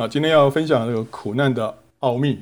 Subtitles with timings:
[0.00, 2.38] 啊，今天要分享这个苦难的奥秘。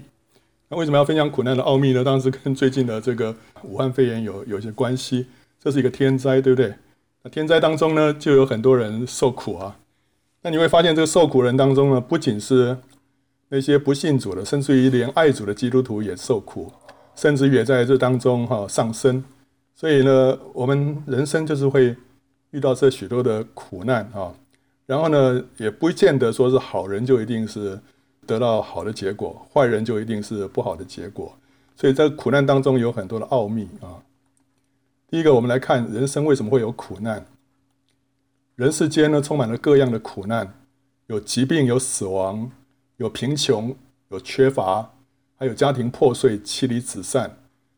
[0.69, 2.05] 那为什么要分享苦难的奥秘呢？
[2.05, 3.35] 当然是跟最近的这个
[3.65, 5.27] 武汉肺炎有有一些关系。
[5.59, 6.73] 这是一个天灾，对不对？
[7.25, 9.77] 那天灾当中呢，就有很多人受苦啊。
[10.43, 12.79] 那你会发现，这个受苦人当中呢，不仅是
[13.49, 16.73] 那些不信主的，甚至于连爱主的基督徒也受苦，
[17.17, 19.25] 甚至于也在这当中哈丧生。
[19.75, 21.97] 所以呢，我们人生就是会
[22.53, 24.33] 遇到这许多的苦难啊。
[24.89, 27.79] 然后呢，也不见得说是好人就一定是
[28.27, 31.37] 得到好的结果，坏人就一定是不好的结果。
[31.77, 34.01] 所以在苦难当中有很多的奥秘啊。
[35.11, 37.27] 第一个，我们来看人生为什么会有苦难。
[38.57, 40.55] 人世间呢，充满了各样的苦难，
[41.09, 42.51] 有疾病，有死亡，
[42.97, 43.77] 有贫穷，
[44.09, 44.95] 有缺乏，
[45.37, 47.37] 还有家庭破碎、妻离子散。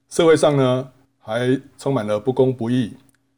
[0.08, 2.92] 社会上呢，还充满了不公不义。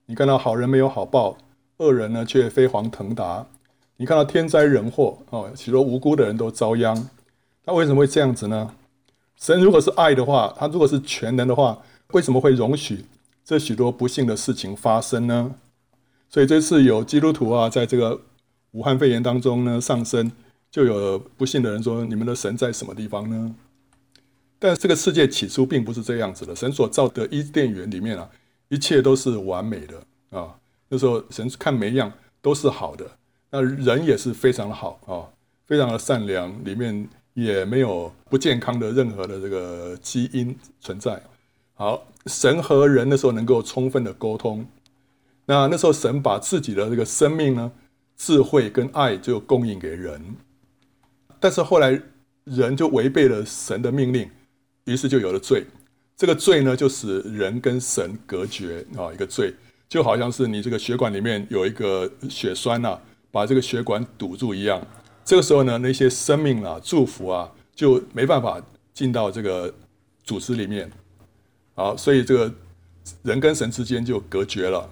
[0.05, 1.39] 你看到好人没有好报，
[1.79, 3.47] 恶人呢却飞黄腾达。
[4.03, 7.09] 你看到天灾人祸哦，许多无辜的人都遭殃，
[7.65, 8.75] 那为什么会这样子呢？
[9.37, 13.05] 神如果是爱的话，他如果是全能的话，为什么会容许
[13.45, 15.55] 这许多不幸的事情发生呢？
[16.29, 18.21] 所以这次有基督徒啊，在这个
[18.73, 20.33] 武汉肺炎当中呢上升，
[20.69, 23.55] 就有不幸的人说：“你们的神在什么地方呢？”
[24.59, 28.29] 但这个世界起初并不是这样子的，神所造的伊甸园里面啊，
[28.69, 30.57] 一切都是完美的啊。
[30.89, 33.07] 那时候神看每一样都是好的。
[33.55, 35.29] 那人也是非常的好啊，
[35.67, 41.23] 非常的善良，里面也没有不健康的任何的这个基因存在。
[41.75, 44.67] 好，神和人的时候能够充分的沟通。
[45.45, 47.71] 那那时候神把自己的这个生命呢、
[48.17, 50.35] 智慧跟爱就供应给人，
[51.39, 52.01] 但是后来
[52.45, 54.31] 人就违背了神的命令，
[54.85, 55.67] 于是就有了罪。
[56.17, 59.53] 这个罪呢，就使人跟神隔绝啊，一个罪，
[59.91, 62.99] 就好像是你这个血管里面有一个血栓呐。
[63.33, 64.81] 把这个血管堵住一样，
[65.25, 69.75] 这个时候呢，那些生命啊、祝福啊，就没办法进到这个
[70.23, 70.93] 组织里面。
[71.75, 72.55] 好，所以这个
[73.23, 74.89] 人跟神之间就隔绝了。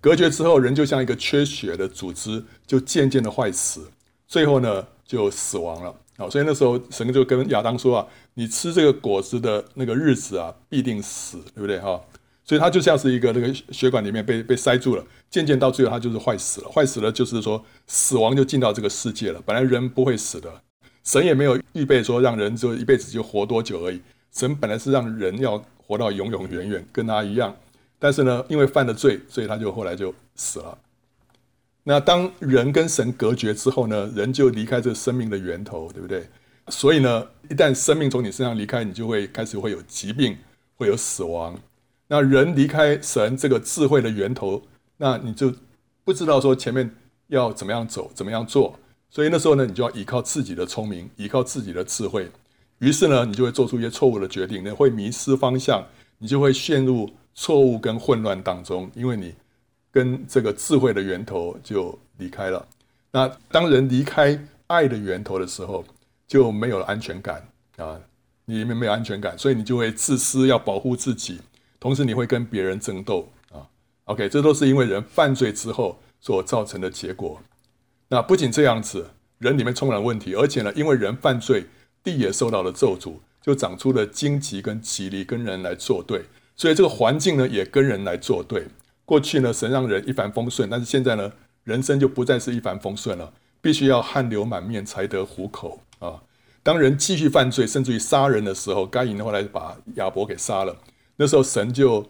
[0.00, 3.90] 隔绝之后，人就像一个缺血的组织，就渐渐的坏死，
[4.26, 5.94] 最后呢就死亡了。
[6.16, 12.00] 好，所以那时候神就跟亚当说啊：“你吃这个果子的那个日子啊，必定死，对不对？”哈。
[12.46, 16.68] 所以它就像是一个那个血管里面被被塞住了，渐渐到最后它就是坏死了。
[16.70, 19.42] 坏死了就是说死亡就进到这个世界了。
[19.44, 20.62] 本来人不会死的，
[21.02, 24.00] 神也没有预备说让人就一辈子就活多久而已。
[24.32, 27.54] 神本来是让人要活到永永远远，跟他一样。
[27.98, 30.78] 但是呢，因为犯了罪，所以他就后来就死了。
[31.82, 36.28] 那当人跟神隔绝之后呢，人就离开这生命的源头，对不对？
[36.68, 40.36] 所以呢，一旦生命从你身上离开，你就会开始会有疾病，
[40.76, 41.58] 会有死亡。
[42.08, 44.62] 那人离开神这个智慧的源头，
[44.96, 45.52] 那你就
[46.04, 46.94] 不知道说前面
[47.28, 48.78] 要怎么样走，怎么样做。
[49.10, 52.30] 所以那时候呢，你就要依靠自己的聪明，依靠自己的智慧。
[52.78, 55.84] 于是呢，你就会做出一些错误的决定，你会迷失方向，
[56.18, 59.34] 你就会陷入错误跟混乱当中，因为你
[59.90, 62.66] 跟这个智慧的源头就离开了。
[63.12, 65.84] 那当人离开爱的源头的时候，
[66.28, 67.98] 就没有了安全感啊，
[68.44, 71.40] 你里面没有安全感，所以你就会自私，要保护自己。
[71.86, 73.62] 同时，你会跟别人争斗啊。
[74.06, 77.40] OK，这都是因为人犯罪之后所造成的结果。
[78.08, 81.66] 那不仅这样子，人里面充满了问题，而且呢，因为人犯罪，
[82.02, 86.24] 地也受到了咒诅，就长出了荆棘跟蒺藜跟人来作对。
[86.56, 88.66] 所以这个环境呢，也跟人来作对。
[89.04, 91.32] 过去呢，神让人一帆风顺，但是现在呢，
[91.62, 96.20] 人生就不再是一帆风顺了，必须要汗流满面才得糊口啊。
[96.64, 100.76] 当人继续犯罪，甚至于杀人的时候，该隐后来把亚伯给杀了。
[101.18, 102.06] 那时候神就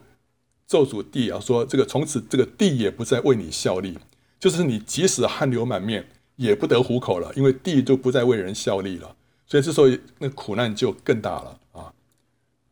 [0.67, 3.97] 咒诅地啊，说这个从此这个地也不再为你效力，
[4.41, 9.15] 就是你即使汗流满面也不得糊口了，因为地就不再为人效力了。
[9.47, 9.87] 所以这时候
[10.19, 11.93] 那苦难就更大了啊。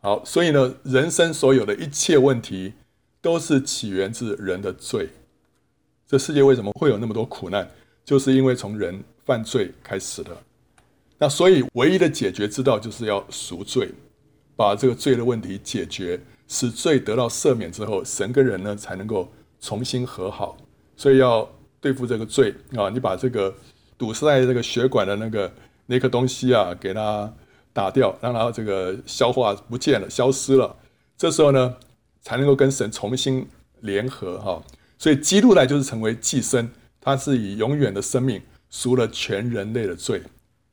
[0.00, 2.72] 好，所以呢，人生所有的一切问题
[3.20, 5.08] 都是起源自人的罪。
[6.06, 7.70] 这世界为什么会有那么多苦难？
[8.04, 10.36] 就是因为从人犯罪开始的。
[11.16, 13.92] 那所以唯一的解决之道就是要赎罪。
[14.56, 20.56] 把这个罪的问题解决，使罪得到赦免之后，神跟人呢才能够重新和好。
[20.96, 21.48] 所以要
[21.80, 23.54] 对付这个罪啊，你把这个
[23.98, 25.52] 堵塞在这个血管的那个
[25.86, 27.32] 那颗东西啊，给它
[27.72, 30.76] 打掉，让它这个消化不见了、消失了。
[31.16, 31.76] 这时候呢，
[32.20, 33.46] 才能够跟神重新
[33.80, 34.62] 联合哈。
[34.98, 36.68] 所以基督来就是成为祭牲，
[37.00, 40.22] 他是以永远的生命赎了全人类的罪。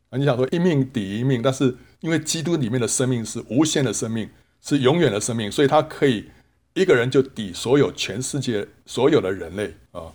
[0.10, 1.78] 啊，你想说一命抵一命，但是。
[2.02, 4.28] 因为基督里面的生命是无限的生命，
[4.62, 6.30] 是永远的生命，所以他可以
[6.74, 10.14] 一个人就抵所有全世界所有的人类啊。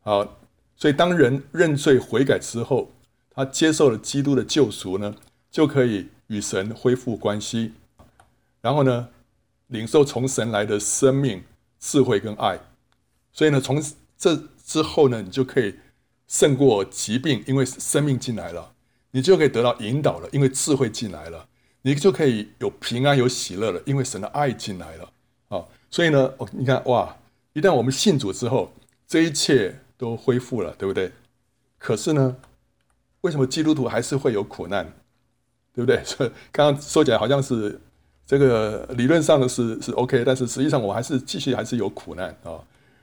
[0.00, 0.38] 好，
[0.76, 2.92] 所以当人认罪悔改之后，
[3.30, 5.14] 他接受了基督的救赎呢，
[5.50, 7.72] 就可以与神恢复关系，
[8.60, 9.08] 然后呢，
[9.66, 11.42] 领受从神来的生命、
[11.80, 12.60] 智慧跟爱。
[13.32, 13.82] 所以呢，从
[14.16, 15.76] 这之后呢，你就可以
[16.26, 18.74] 胜过疾病，因为生命进来了；
[19.12, 21.48] 你就可以得到引导了，因为智慧进来了；
[21.88, 25.10] 你就可以有平安、有喜乐了，因为神的爱进来了。
[25.48, 27.16] 啊，所以呢，你看哇，
[27.54, 28.70] 一旦我们信主之后，
[29.06, 31.10] 这一切都恢复了，对不对？
[31.78, 32.36] 可是呢，
[33.22, 34.92] 为什么基督徒还是会有苦难？
[35.74, 36.04] 对不对？
[36.04, 37.80] 所 以刚刚说起来好像是
[38.26, 42.60] 这个理论上的是是 OK，但是实际上我还是继续还是有苦难啊。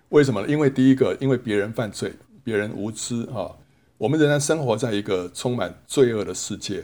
[0.09, 0.47] 为什么呢？
[0.47, 3.49] 因为第一个，因为别人犯罪，别人无知啊，
[3.97, 6.83] 我们仍然生活在一个充满罪恶的世界，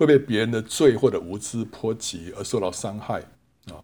[0.00, 3.20] 会被别人的罪或者无知波及而受到伤害
[3.66, 3.76] 啊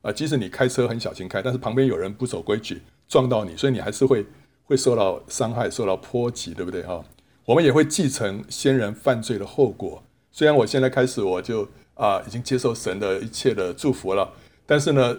[0.00, 0.10] 啊！
[0.10, 4.24] 即使你开车很小心开，但是旁边有人不守规矩撞到你，所以你还是会
[4.64, 7.04] 会受到伤害、受到波及，对不对哈？
[7.44, 10.02] 我们也会继承先人犯罪的后果。
[10.32, 14.32] 虽然我现在开始我就啊已经接受神的一切的祝福了，
[14.64, 15.16] 但是呢。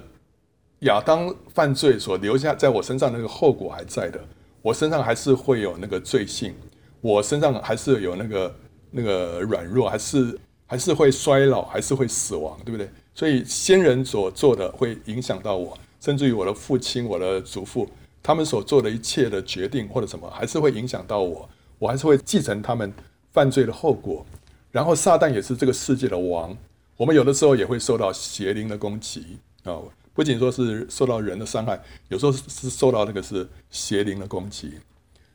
[0.83, 4.21] 亚当犯罪所留下在我身上那个后果还在的，
[4.61, 6.55] 我身上还是会有那个罪性，
[7.01, 8.55] 我身上还是有那个
[8.91, 12.89] 那个软弱，还是还是会衰老，还是会死亡，对不对？
[13.13, 17.89] 所以先人所做的会影响到我，甚至于我的父亲、我的祖父，
[18.24, 22.94] 他们所做的一切的决定或者什么，还是会影响到我，我还是会继承他们
[23.33, 24.25] 犯罪的后果。
[24.71, 26.56] 然后撒旦也是这个世界的王，
[26.95, 29.80] 我们有的时候也会受到邪灵的攻击啊。
[30.13, 34.74] 不仅说是受到人的伤害，有时候是受到那个是邪灵的攻击。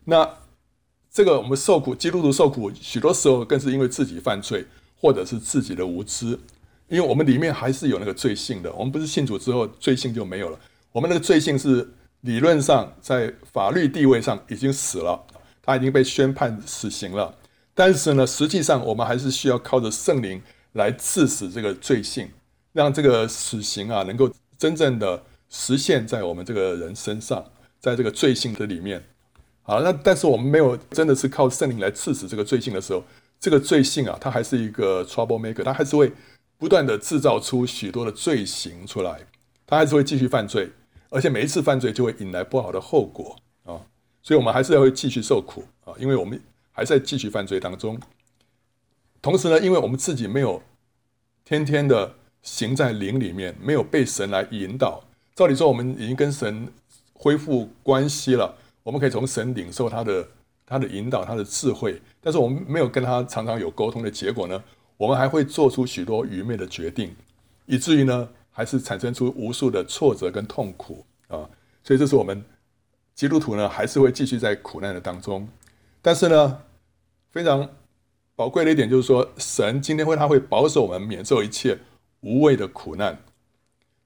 [0.05, 0.29] 那
[1.15, 4.67] 这个我们受苦，基督徒受苦，许多时候更是因为自己犯罪，
[5.01, 6.37] 或者是自己的无知。
[6.89, 10.59] 因为我们里面还是有那个罪性的，我们不是信主之后罪性就没有了。
[10.91, 11.89] 我们那个罪性是
[12.23, 15.25] 理论上在法律地位上已经死了，
[15.63, 17.33] 他已经被宣判死刑了。
[17.75, 22.29] 但是呢，实际上我们还是需要靠着圣灵来治死这个罪性，
[22.73, 24.29] 让这个死刑啊能够。
[24.57, 27.45] 真正的实现在我们这个人身上，
[27.79, 29.05] 在这个罪性的里面，
[29.65, 33.03] 好，那但是我们没有真的是靠圣灵来赐死这个罪性的时候，
[33.41, 36.13] 这个罪性啊，它还是一个 trouble maker，它还是会
[36.59, 39.27] 不断的制造出许多的罪行出来，
[39.67, 40.71] 它还是会继续犯罪，
[41.09, 43.83] 而且每一次犯罪就会引来不好的后果啊，
[44.23, 46.41] 所以我们还是要会继续受苦啊，因为我们
[46.71, 47.99] 还在继续犯罪当中，
[49.21, 50.63] 同时呢，因为我们自己没有
[51.45, 52.15] 天天的。
[52.47, 55.03] 行在灵里面，没有被神来引导。
[55.35, 56.69] 照理说，我们已经跟神
[57.15, 60.29] 恢复关系了，我们可以从神领受他的
[60.65, 62.01] 他的引导，他的智慧。
[62.21, 64.63] 但是我们没有跟他常常有沟通的结果呢，
[64.97, 67.13] 我们还会做出许多愚昧的决定，
[67.67, 71.51] 以至于呢，还是产生出无数的挫折跟痛苦啊。
[71.83, 72.45] 所以这是我们
[73.15, 75.49] 基督徒呢，还是会继续在苦难的当中。
[76.01, 76.63] 但是呢，
[77.33, 77.69] 非常
[78.37, 81.77] 宝贵的一点就是说，神今天会他会保守我们免受一切。
[82.27, 83.19] 无谓的苦难，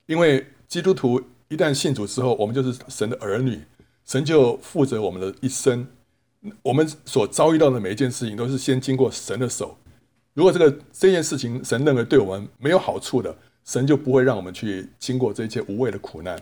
[0.06, 3.62] 因为基督徒一旦信主之后，我们就是神的儿女，
[4.08, 5.86] 神就负责我们的一生。
[6.62, 9.78] 我们所遭遇到的每一件事情，都是先经过神的手。
[10.34, 16.36] 如果这个这件事情神认为对我们没有好处的，神就不会让我们去经过这一切无谓的苦难。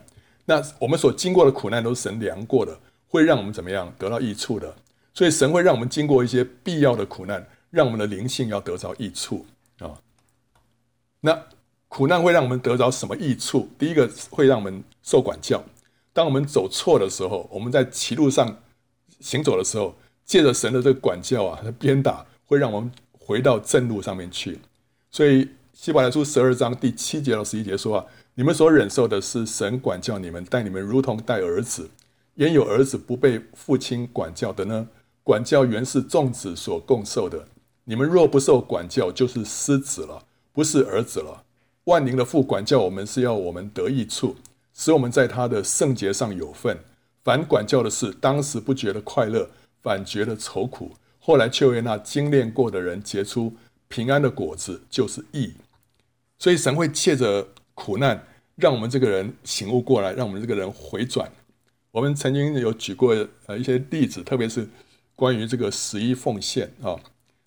[0.44, 2.78] 那我们所经过的苦难都是神量过的，
[3.08, 4.74] 会让我们怎么样得到益处的。
[5.12, 9.44] 所以神会让我们经过一些必要的苦难，让我们的灵性要得着益处
[9.80, 10.00] 啊。
[11.20, 11.42] 那。
[11.88, 13.70] 苦难会让我们得着什么益处？
[13.78, 15.64] 第一个会让我们受管教。
[16.16, 18.56] 当我们走错的时候，我们在歧路上
[19.20, 19.94] 行走的时候，
[20.24, 24.58] 借着神的这个管教啊，鞭打，会让我们回到正路上面去。
[25.10, 31.90] 所以希伯来书十二章第七节到十一节说啊：你们所忍受的是神管教你们，待你们如同待儿子。
[32.36, 34.88] 焉有儿子不被父亲管教的呢？
[35.22, 37.46] 管教原是众子所共受的。
[37.84, 41.42] 你们若不受管教，就是失子了，不是儿子了。
[41.84, 44.36] 万灵的父管教我们，是要我们得益处，
[44.76, 46.78] 使我们在他的圣洁上有份。
[47.24, 49.50] 凡管教的事，当时不觉得快乐，
[49.82, 53.52] 反觉得愁苦；后来却为那精炼过的人结出
[53.88, 55.54] 平安的果子，就是义。
[56.38, 58.22] 所以神会借着苦难，
[58.54, 61.28] 让我们这个人醒悟过来，让我们这个人回转。
[61.90, 63.16] 我们曾经有举过
[63.46, 64.68] 呃一些例子，特别是
[65.16, 66.94] 关于这个十一奉献啊。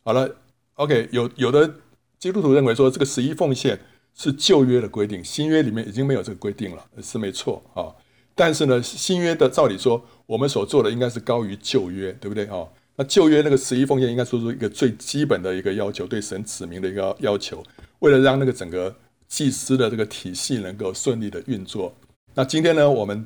[0.04, 0.36] 好了
[0.74, 1.76] ，OK，有有的
[2.18, 3.80] 基督徒认为说这个十一奉献。
[4.20, 7.88] 是旧约的规定，新约里面已经没有这个规定了，是没错啊。
[8.36, 12.68] 但是呢，新约的照理说，我们所做的应该是高于旧约，对不对啊？
[12.98, 17.64] 那旧约那个十一奉献，应该说是一个最基本的一个要求，对神指明的一个要求，
[18.00, 18.94] 为了让那个整个
[19.30, 21.96] 祭司的这个体系能够顺利的运作。
[22.34, 23.26] 那今天呢，我们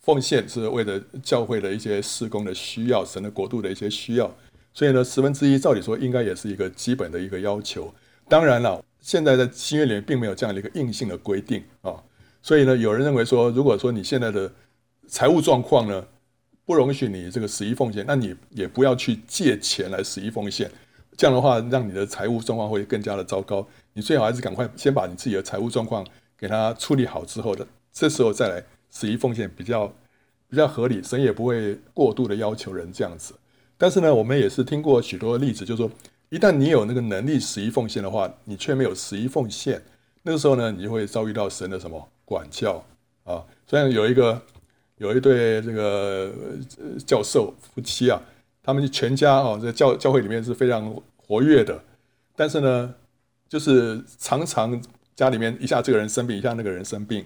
[0.00, 4.34] 奉献是为了教会的一些事工的需要，神的国度的一些需要，
[4.72, 7.94] 所以呢，十分之一照理说应该也是一个基本的一个要求。
[8.28, 11.94] 当然了，现在在新约里面并没有这样的一个硬性的规定啊。
[12.42, 14.52] 所以呢，有人认为说，如果说你现在的
[15.06, 16.04] 财务状况呢
[16.64, 20.68] 不容许你这个十一奉献，那你也不要去借钱来十一奉献。
[21.16, 23.64] 这样的话，让你的财务状况会更加的糟糕。
[23.92, 26.04] 你最好还是赶快先把你自己的财务状况
[26.36, 28.60] 给它处理好之后的，这时候再来
[28.90, 29.86] 十一奉献比较
[30.50, 33.34] 比较合理，神也不会过度的要求人这样子。
[33.78, 35.90] 但是呢，我们也是听过许多例子，就是说，
[36.28, 39.80] 一旦你有那个能力十一奉献的话，你却没有十一奉献，
[40.22, 42.84] 那个时候呢，你就会遭遇到神的什么管教
[43.24, 43.44] 啊？
[43.66, 44.42] 虽然有一个
[44.96, 46.32] 有一对这个
[47.06, 48.20] 教授夫妻啊，
[48.62, 51.80] 他们全家哦在教教会里面是非常活跃的，
[52.34, 52.94] 但是呢，
[53.48, 54.80] 就是常常
[55.14, 57.24] 家里面一下这个人生病，一下那个人生病，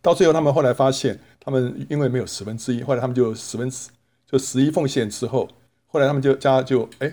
[0.00, 3.90] 到最后他们后来发现，他们因为没有十分之一，后来他们就十分之
[4.26, 5.48] 就十一奉献之后。
[5.90, 7.10] 后来他们就家就哎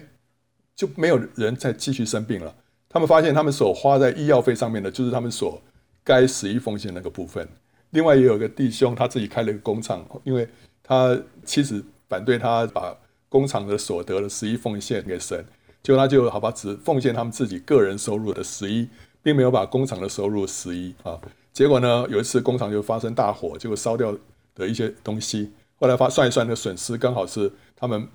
[0.75, 2.53] 就没有人再继续生病了。
[2.89, 5.61] 他们发现他们所花在医药费上面的，就是他们所
[6.03, 7.47] 该十一奉献那个部分。
[7.91, 10.47] 另外也有个弟兄他自己开了一个工厂，因为
[10.83, 12.95] 他妻子反对他把
[13.29, 15.45] 工厂的所得的十一奉献给神，
[15.81, 18.87] 结果他就好吧，只奉献他们自己个人收入的十一，
[19.23, 21.19] 并没有把工厂的收入十一啊。
[21.53, 24.15] 结果呢，有一次工厂就发生大火，结果烧掉
[24.53, 28.07] 的一些东西，后来发算一算，那个损失刚好是他们。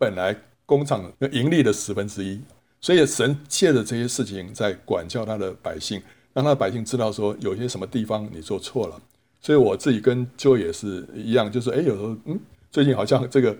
[0.00, 0.34] 本来
[0.70, 2.40] 工厂盈利的十分之一，
[2.80, 6.00] 所以神借着这些事情在管教他的百姓，
[6.32, 9.02] 让他的百姓知道说有些什么地方你做错了。
[9.40, 12.38] 所以我自己跟 Joe 也是一样，就是哎，有时候嗯，
[12.70, 13.56] 最近好像这个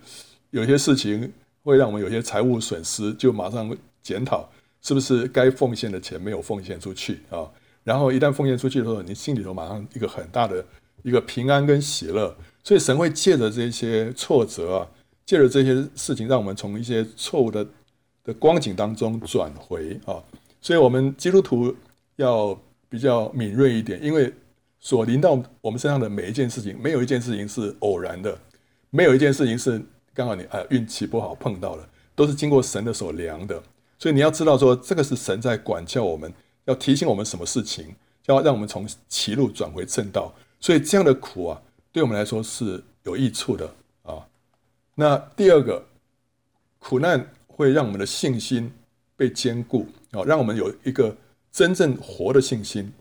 [0.51, 1.33] 有些事情
[1.65, 4.49] 会让我们有些财务损失，就马上检讨
[4.81, 7.43] 是不是该奉献的钱没有奉献出去啊。
[7.83, 10.65] 然后一旦奉献出去的时候，你心里头马上一个很大的
[11.03, 12.33] 一个平安跟喜乐。
[12.63, 14.87] 所以神会借着这些挫折啊。
[15.31, 17.65] 借着这些事情，让我们从一些错误的
[18.25, 20.19] 的光景当中转回啊，
[20.61, 21.73] 所以我们基督徒
[22.17, 24.35] 要比较敏锐一点，因为
[24.81, 28.37] 所临到我们身上的每一件事情，没有一件事情是偶然的，
[28.91, 29.81] 没有一件事情是
[30.13, 33.63] 刚好你啊运气不好碰到了，都是经过神的手量的。
[34.01, 36.35] 所以你要知道说，这个是神在管教我们，
[36.65, 37.95] 要提醒我们什么事情，
[38.27, 40.35] 要让我们从歧路转回正道。
[40.59, 43.73] 所以这样的苦啊，对我们来说是有益处的。
[45.01, 45.83] 那第二个
[46.79, 48.71] 苦难会让我们的信心
[49.17, 51.17] 被坚固啊，让我们有一个
[51.51, 52.93] 真正活的信心。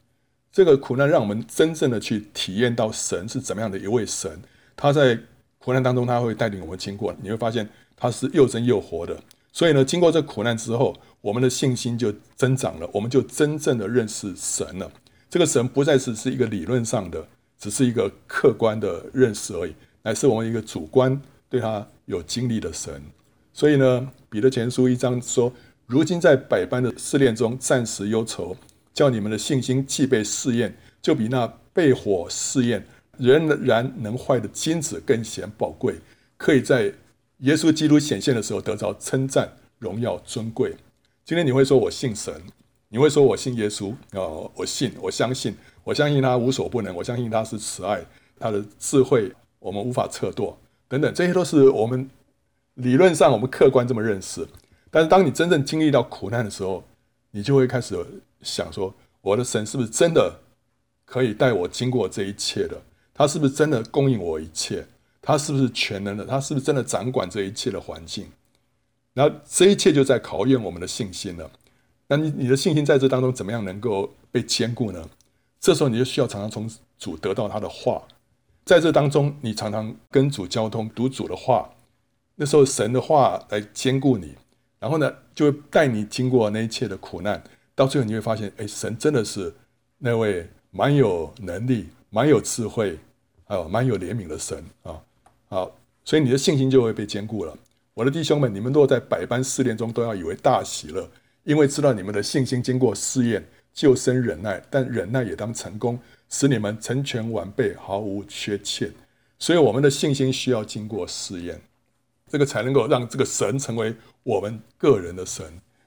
[0.50, 4.42] 这个苦难让我们真正的去体验到神是怎么样的一位神。
[4.78, 5.20] 他在
[5.58, 9.22] 苦难当中，他会带领我们经过，你会发现他是又真又活的。
[9.52, 14.90] 所以呢，经过这苦难之后，我们的信心就增长了，我们就真正的认识神了。
[15.30, 17.28] 这个神不再是是一个理论上的，
[17.60, 21.22] 只是一个客观的认识而已，乃是我们一个主观。
[21.50, 23.02] 对他有经历的神，
[23.52, 25.52] 所以呢，彼得前书一章说
[25.88, 28.56] ：“如今在百般的试炼中，暂时忧愁，
[28.94, 32.86] 叫你们的信心既被试验，就比那被火试验
[33.18, 35.96] 仍然能坏的金子更显宝贵，
[36.38, 36.94] 可以在
[37.40, 40.76] 耶稣基督显现的时候得着称赞、荣耀、尊贵。”
[41.26, 42.34] 今天你会说：“我信神。”
[42.92, 48.04] 你会说：“我信耶稣。”哦，我信，我相信，我相信他无所不能，我相信他是慈爱，
[48.40, 50.56] 他的智慧我们无法测度。
[50.90, 52.10] 等等，这些都是我们
[52.74, 54.46] 理论上我们客观这么认识，
[54.90, 56.84] 但是当你真正经历到苦难的时候，
[57.32, 57.96] 你就会开始
[58.42, 60.40] 想说：我的神是不是真的
[61.06, 62.82] 可以带我经过这一切的？
[63.14, 64.86] 他是不是真的供应我一切？
[65.22, 66.26] 他是不是全能的？
[66.26, 68.26] 他是不是真的掌管这一切的环境？
[69.14, 71.52] 然后这一切就在考验我们的信心了。
[72.08, 75.08] 那你你的信心在这当中怎么样能够被坚固呢？
[75.60, 76.68] 这时候你就需要常常从
[76.98, 78.02] 主得到他的话。
[78.70, 81.68] 在这当中，你常常跟主交通，读主的话，
[82.36, 84.36] 那时候神的话来坚固你，
[84.78, 89.52] 然后呢，就会带你经过那一切的苦难，到最后你会发现，哎，神真的是
[89.98, 93.00] 那位蛮有能力、蛮有智慧，
[93.46, 95.02] 还有蛮有怜悯的神啊！
[95.48, 97.58] 好，所以你的信心就会被坚固了。
[97.96, 101.10] 我的弟兄们，你们若在百般试炼中，都要以为大喜乐，
[101.44, 106.00] 因为知道你们的信心经过试验，就生忍耐，但忍耐也当成功。
[106.30, 108.92] 使你们成全完备，毫无缺欠。
[109.38, 111.62] 所以我们的信心需要经过试验，
[112.28, 115.46] 这个才能够让这个神成为我们个人的神。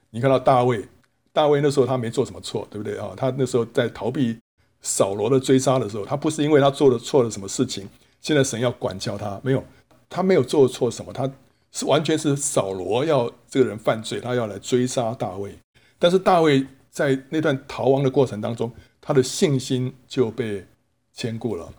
[0.09, 0.87] 你看到大卫，
[1.31, 3.13] 大卫那时候他没做什么错，对不对啊？
[3.15, 4.37] 他那时候在逃避
[4.81, 7.87] 扫罗的追杀的时候，他不是因为他做了错了什么事情，
[8.21, 9.63] 现在神要管教他，没有，
[10.09, 11.31] 他没有做错什么，他
[11.71, 15.55] 是完全是扫罗要这个人犯罪，他要来追杀大卫。
[15.97, 18.71] 但是大卫在那段逃亡的过程当中，
[19.05, 20.65] 他的信心就被
[21.11, 21.73] 坚固了，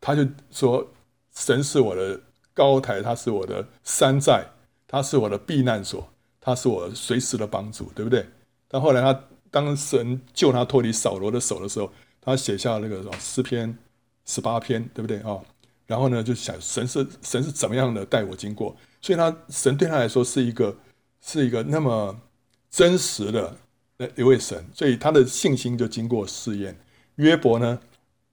[0.00, 0.84] 他就说
[1.32, 2.20] ：“神是我的
[2.52, 4.44] 高台，他是我的山寨，
[4.88, 6.08] 他是我的避难所，
[6.40, 8.26] 他是我随时的帮助，对不对？
[8.66, 11.88] 但后来他当神救他脱离扫罗的手的时候，
[12.20, 13.78] 他写下那个什么诗篇
[14.24, 15.38] 十八篇，对不对啊？
[15.86, 20.76] 然后呢，就想神是神是怎么样的带我经过，所以他神对他来说是一个
[21.20, 22.20] 是一个那么
[22.68, 23.56] 真实的
[23.98, 26.76] 那一位神，所以他的信心就经过试验。
[27.16, 27.80] 约伯呢，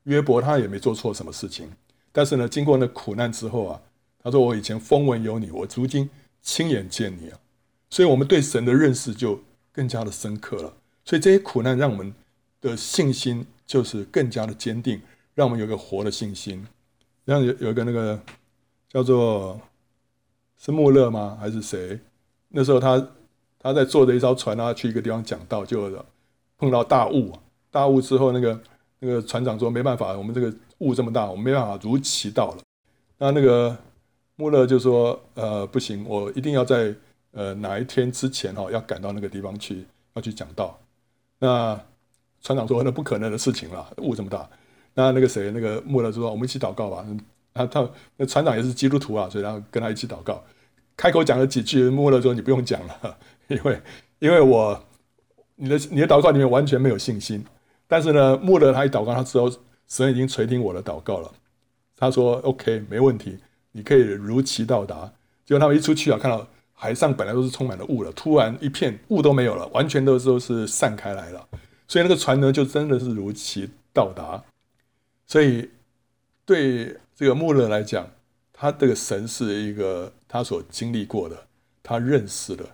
[0.03, 1.69] 约伯他也没做错什么事情，
[2.11, 3.81] 但是呢，经过那苦难之后啊，
[4.21, 6.09] 他说我以前风闻有你，我如今
[6.41, 7.39] 亲眼见你啊，
[7.89, 9.41] 所以我们对神的认识就
[9.71, 10.73] 更加的深刻了。
[11.05, 12.13] 所以这些苦难让我们
[12.59, 15.01] 的信心就是更加的坚定，
[15.33, 16.65] 让我们有个活的信心。
[17.25, 18.21] 让有有一个那个
[18.89, 19.59] 叫做
[20.57, 21.37] 是穆勒吗？
[21.39, 21.97] 还是谁？
[22.49, 23.07] 那时候他
[23.63, 25.89] 他在坐着一艘船啊，去一个地方讲道，就
[26.57, 27.39] 碰到大雾啊。
[27.71, 28.59] 大雾之后，那个
[28.99, 32.57] 那个船长说：“没办法，我们这个雾这么大，我们没办法如期到了。”
[33.17, 33.75] 那那个
[34.35, 36.93] 穆勒就说：“呃，不行，我一定要在
[37.31, 40.77] 呃哪一天之前哈，要赶到那个地方去，要去讲道。”
[41.39, 41.79] 那
[42.41, 44.47] 船长说：“那不可能的事情了，雾这么大。”
[44.93, 47.05] 那那个谁，那个穆勒就说：“我们一起祷告吧。”
[47.55, 50.43] 他他那船长也是基督徒啊，所以他跟他一起祷告。
[50.95, 53.81] 开口讲了几句，穆勒说：“你不用讲了， 因为
[54.19, 54.85] 因为我
[55.55, 57.43] 你的你的祷告里面完全没有信心。
[57.87, 59.51] 但是呢，穆勒他一祷告，他知道
[59.87, 61.31] 神已经垂听我的祷告了。
[61.95, 63.37] 他说：‘OK，没问题，
[63.71, 65.11] 你可以如期到达。’
[65.45, 71.47] 结果他们一出去啊，看到海上本来都是充满了雾了，突然一片雾都没有了，完全都是都是散开来了。
[71.87, 74.43] 所以那个船呢，就真的是如期到达。”
[75.25, 75.69] 所以，
[76.45, 78.07] 对这个穆勒来讲，
[78.51, 81.37] 他这个神是一个他所经历过的，
[81.83, 82.67] 他认识的，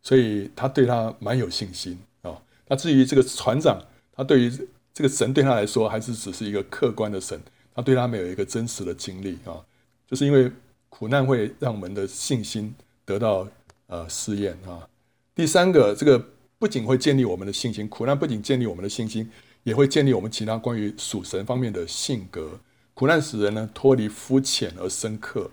[0.00, 2.40] 所以他对他蛮有信心啊。
[2.68, 4.52] 那至于这个船长，他对于
[4.94, 7.36] 这个神对他来说，还是只是一个客观的神，
[7.74, 9.58] 他对他没有一个真实的经历啊。
[10.06, 10.48] 就是因为
[10.88, 12.72] 苦难会让我们的信心
[13.04, 13.48] 得到
[13.88, 14.88] 呃试验啊。
[15.34, 16.24] 第三个，这个
[16.60, 19.28] 不仅会建立我们的信心，苦难不仅建立我们的信心。
[19.62, 22.58] 也会建立我们其他关于属神方面的性格。
[22.94, 25.50] 苦难使人呢脱离肤浅而深刻。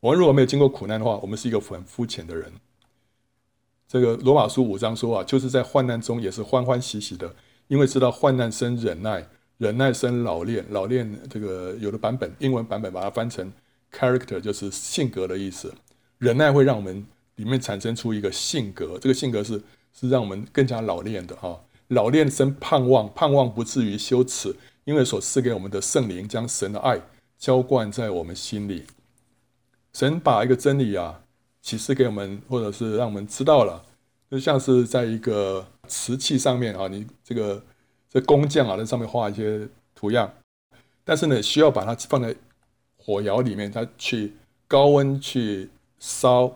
[0.00, 2.52] 我们如果没有经过苦难的话，我们是一个很肤浅的人。
[3.88, 7.34] 这个罗马书五章说啊，就是在患难中也是欢欢喜喜的，
[7.68, 9.26] 因为知道患难生忍耐，
[9.58, 13.50] 忍耐生老练，老练这个有的版本英文版本把它翻成
[13.92, 15.72] character，就是性格的意思。
[16.18, 17.06] 忍耐会让我们
[17.36, 21.62] 里面产生出一个性格，这个性格是是让我们更加老练的哈。
[21.88, 24.54] 老练生盼望，盼望不至于羞耻，
[24.84, 27.00] 因为所赐给我们的圣灵将神的爱
[27.38, 28.82] 浇灌在我们心里。
[29.96, 31.22] 神把一个真理啊
[31.62, 33.82] 启示给我们，或者是让我们知道了，
[34.30, 37.62] 就像是在一个瓷器上面啊，你这个
[38.10, 40.30] 这工匠啊在上面画一些图样，
[41.02, 42.36] 但是呢需要把它放在
[42.98, 44.34] 火窑里面，它去
[44.68, 46.54] 高温去烧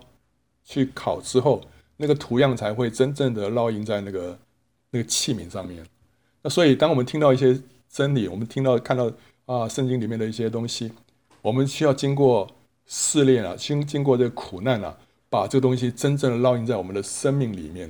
[0.63, 1.63] 去烤之后，
[1.97, 4.39] 那个图样才会真正的烙印在那个。
[4.93, 5.87] 那个器皿上面，
[6.43, 7.57] 那所以当我们听到一些
[7.89, 9.09] 真理，我们听到看到
[9.47, 10.91] 啊圣经里面的一些东西，
[11.43, 12.51] 我们需要经过
[12.91, 14.99] 试炼啊，经经过这个苦难啊，
[15.29, 17.89] 把这个东西真正的烙印在我们的生命里面。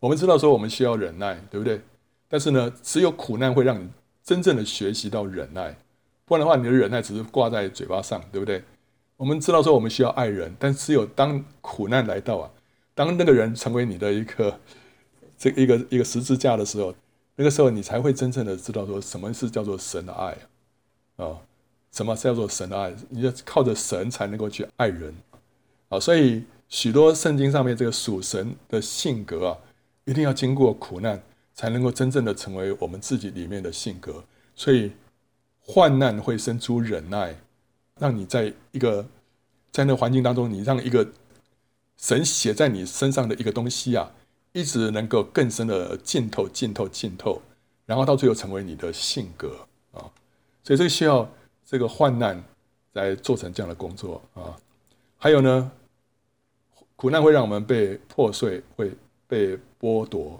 [0.00, 1.78] 我们知道说我们需要忍耐，对不对？
[2.28, 3.86] 但是呢，只有苦难会让你
[4.24, 5.76] 真正的学习到忍耐，
[6.24, 8.64] 不然的话，你的忍耐只是挂在嘴巴上，对不对？
[9.18, 12.50] 我们知道说我们需要爱人，但只有当苦难来到啊，
[12.94, 14.58] 当那个人成为你的一个。
[15.38, 16.94] 这一个一个十字架的时候，
[17.34, 20.36] 那个时候你才会真正的知道说什么是叫做神的爱
[21.16, 21.36] 啊，
[21.92, 22.94] 什么是叫做神的爱？
[23.10, 25.14] 你要靠着神才能够去爱人
[25.88, 29.58] 啊，所以许多圣经上面这个属神的性格啊，
[30.04, 31.22] 一定要经过苦难
[31.54, 34.24] 才能够真正的成为我们自己里面的性格。
[34.56, 34.92] 所以
[35.60, 37.36] 患难会生出忍耐，
[37.98, 39.06] 让你在一个
[39.70, 41.06] 在那环境当中，你让一个
[41.96, 44.10] 神写在你身上的一个东西啊。
[44.54, 47.40] 一直能够更深的浸透、浸透、浸透，
[47.86, 50.04] 然后到最后成为你的性格啊！
[50.62, 51.26] 所以这个需要
[51.72, 52.44] 这个患难
[52.92, 54.54] 来做成这样的工作啊。
[55.16, 55.72] 还有呢，
[56.96, 58.92] 苦难会让我们被破碎，会
[59.26, 60.38] 被剥夺。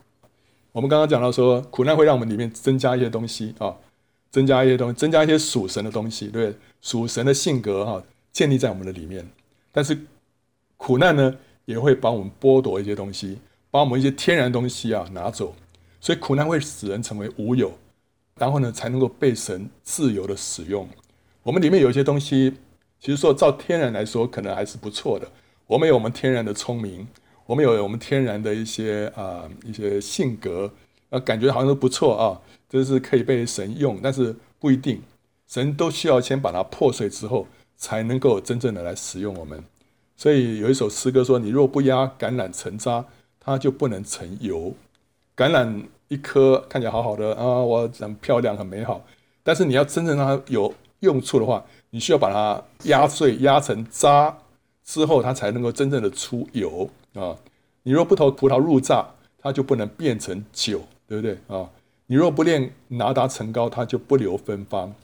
[0.72, 3.74] 我们刚刚讲到说，苦难会让我们里面增加一些东西啊，
[4.30, 9.26] 增加一些东西，增加一些属神的东西，对，属神的性格哈，建立在我们的里面。
[9.72, 9.98] 但是
[10.76, 13.38] 苦难呢，也会把我们剥夺一些东西。
[13.70, 15.54] 把我们一些天然东西啊拿走，
[15.98, 17.72] 所以苦难会使人成为无有，
[18.36, 20.86] 然后呢才能够被神自由的使用。
[21.42, 22.54] 我们里面有一些东西，
[23.00, 25.28] 其实说照天然来说，可能还是不错的。
[25.66, 27.06] 我们有我们天然的聪明，
[27.46, 30.72] 我们有我们天然的一些啊、呃、一些性格，
[31.10, 35.02] 啊感觉好像都不错啊，这是可以被神用，但是不一定，
[35.48, 39.62] 神都需要先把它破碎之后，才能够真正的来使用我们。
[40.16, 43.04] 所以有一首诗歌说：“你若不压橄榄成渣。”
[43.44, 44.72] 它就不能成油。
[45.36, 49.04] 橄榄一颗看起来好好的啊，我很漂亮很美好，
[49.42, 50.72] 但是你要真正让它有
[51.02, 54.36] 用处的话，你需要把它压碎压成渣
[54.84, 57.36] 之后，它才能够真正的出油啊。
[57.82, 59.06] 你若不投葡萄入榨，
[59.38, 61.68] 它就不能变成酒，对不对啊？
[62.06, 64.94] 你若不炼拿达成膏，它就不留芬芳。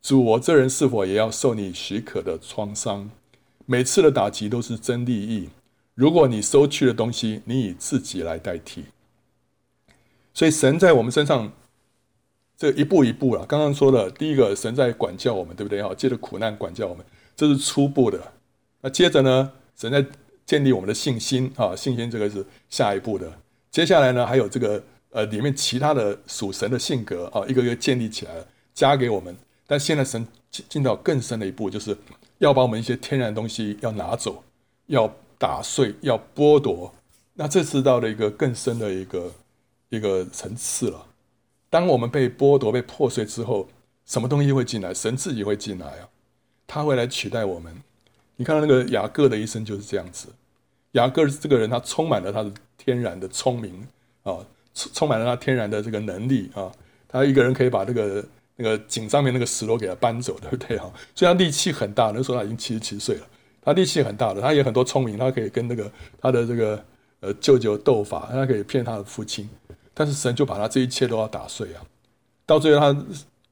[0.00, 3.10] 主，我这人是否也要受你许可的创伤？
[3.66, 5.50] 每次的打击都是真利益。
[5.94, 8.86] 如果你收去的东西，你以自己来代替。
[10.34, 11.52] 所以神在我们身上，
[12.62, 13.44] 这一步一步了。
[13.44, 15.82] 刚刚说了，第一个，神在管教我们，对不对？
[15.82, 18.20] 哈，借着苦难管教我们，这是初步的。
[18.82, 20.06] 那接着呢，神在
[20.46, 23.28] 建立我们的信心啊，信心这个是下一步的。
[23.72, 28.32] 接下来呢，还有这个呃里面其他的属神的性格啊，一个一个建立起来，
[28.72, 29.36] 加给我们。
[29.66, 31.98] 但现在神进进到更深的一步，就是
[32.38, 34.40] 要把我们一些天然的东西要拿走，
[34.86, 36.94] 要打碎，要剥夺。
[37.34, 39.32] 那这是到了一个更深的一个。
[39.88, 41.06] 一个层次了。
[41.72, 43.66] 当我们被剥夺、被破碎之后，
[44.04, 44.92] 什么东西会进来？
[44.92, 46.08] 神自己会进来啊，
[46.66, 47.74] 他会来取代我们。
[48.36, 50.28] 你看到那个雅各的一生就是这样子。
[50.90, 53.88] 雅各这个人，他充满了他的天然的聪明
[54.22, 56.70] 啊，充充满了他天然的这个能力啊。
[57.08, 58.22] 他一个人可以把这个
[58.56, 60.92] 那个井上面那个石头给他搬走，对不对啊？
[61.16, 62.12] 所以他力气很大。
[62.14, 63.26] 那时候他已经七十七岁了，
[63.62, 66.84] 他力气很大的，他也很多聪明，他可以跟那个他的这个
[67.20, 69.48] 呃舅舅斗法，他可以骗他的父亲。
[69.94, 71.82] 但是神就把他这一切都要打碎啊！
[72.46, 73.04] 到最后他，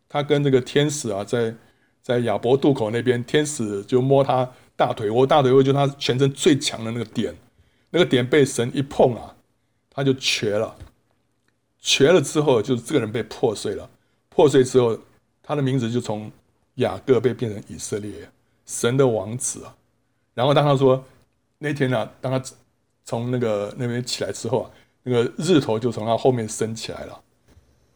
[0.08, 1.54] 他跟这个天使啊，在
[2.02, 7.34] 在雅博渡口那边，天使就摸他大腿，我大腿我就他全身最强的那个点，
[7.90, 9.36] 那个点被神一碰啊，
[9.90, 10.74] 他就瘸了。
[11.78, 13.88] 瘸了之后，就是这个人被破碎了。
[14.28, 14.98] 破碎之后，
[15.42, 16.32] 他的名字就从
[16.76, 18.30] 雅各被变成以色列，
[18.64, 19.76] 神的王子啊。
[20.34, 21.04] 然后当他说
[21.58, 22.42] 那天呢、啊，当他
[23.04, 24.70] 从那个那边起来之后啊。
[25.02, 27.20] 那个日头就从他后面升起来了，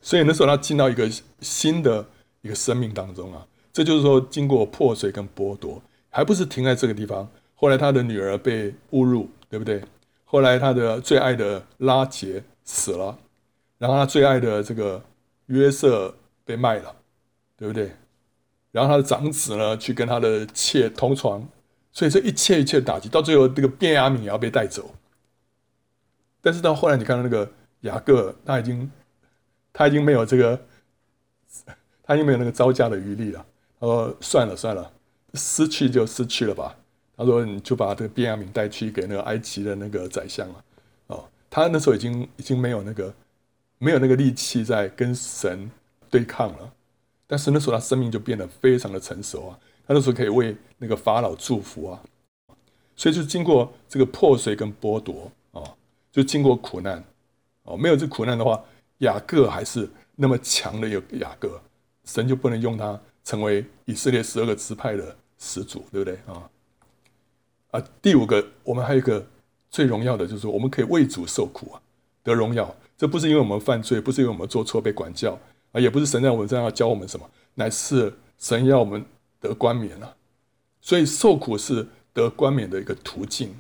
[0.01, 2.05] 所以那时候他进到一个新的
[2.41, 7.29] 一个生命当中啊，这就是说经过破碎跟剥夺，还不是停在这个地方。
[7.55, 9.83] 后来他的女儿被侮辱，对不对？
[10.25, 13.17] 后来他的最爱的拉杰死了，
[13.79, 15.03] 然后他最爱的这个
[15.47, 16.15] 约瑟
[16.45, 16.95] 被卖了，
[17.57, 17.93] 对不对？
[18.73, 21.47] 然后他的长子呢，去跟他的妾同床，
[21.93, 24.91] 所以这一切一切打击，到最后这个便雅悯也要被带走。
[26.45, 28.91] 但是到后来，你看到那个雅各，他已经
[29.73, 30.61] 他已经没有这个，
[32.03, 33.47] 他已经没有那个招架的余力了。
[33.81, 34.93] 他说：“算了算了，
[35.33, 36.77] 失去就失去了吧。”
[37.17, 40.65] 他说：“你就把这个便雅悯带去给那个埃及的那个宰相了。”
[41.09, 43.15] 哦，他那时候已经已经没有那个
[43.79, 45.71] 没有那个力气在跟神
[46.11, 46.75] 对抗了。
[47.27, 52.03] 但是那时候他生命就变得非常的成熟啊，他那时候可以为那个法老祝福啊。
[52.95, 55.33] 所以就经过这个破碎跟剥夺。
[56.15, 57.03] 就经过苦难，
[57.65, 58.63] 哦，没有这苦难的话，
[58.99, 61.61] 雅各还是那么强的一个雅各，
[62.05, 66.49] 神就不能用他成为以色列十二个支派的始祖，对不对啊？
[67.73, 69.27] 啊，第五个，我们还有一个
[69.73, 71.83] 最荣耀的，就是我们可以为主受苦啊，
[72.23, 72.73] 得荣耀。
[72.97, 75.37] 这不是因为我们犯罪，不是因为我们做错被管教
[75.73, 79.05] 啊，也不是神在我们身上要教我们什么，乃是神要我们
[79.41, 80.15] 得冠冕啊。
[80.81, 83.53] 所以受苦是得冠冕的一个途径，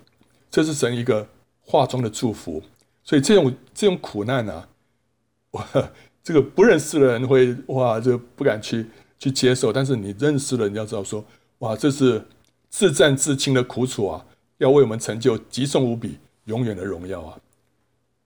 [0.48, 1.26] 这是神一个。
[1.66, 2.62] 话中的祝福，
[3.02, 4.68] 所以这种这种苦难啊，
[5.50, 5.64] 我
[6.22, 8.86] 这个不认识的人会哇，就不敢去
[9.18, 9.72] 去接受。
[9.72, 11.24] 但是你认识了，你要知道说，
[11.58, 12.22] 哇，这是
[12.68, 14.24] 自战自轻的苦楚啊，
[14.58, 17.38] 要为我们成就极重无比、永远的荣耀啊。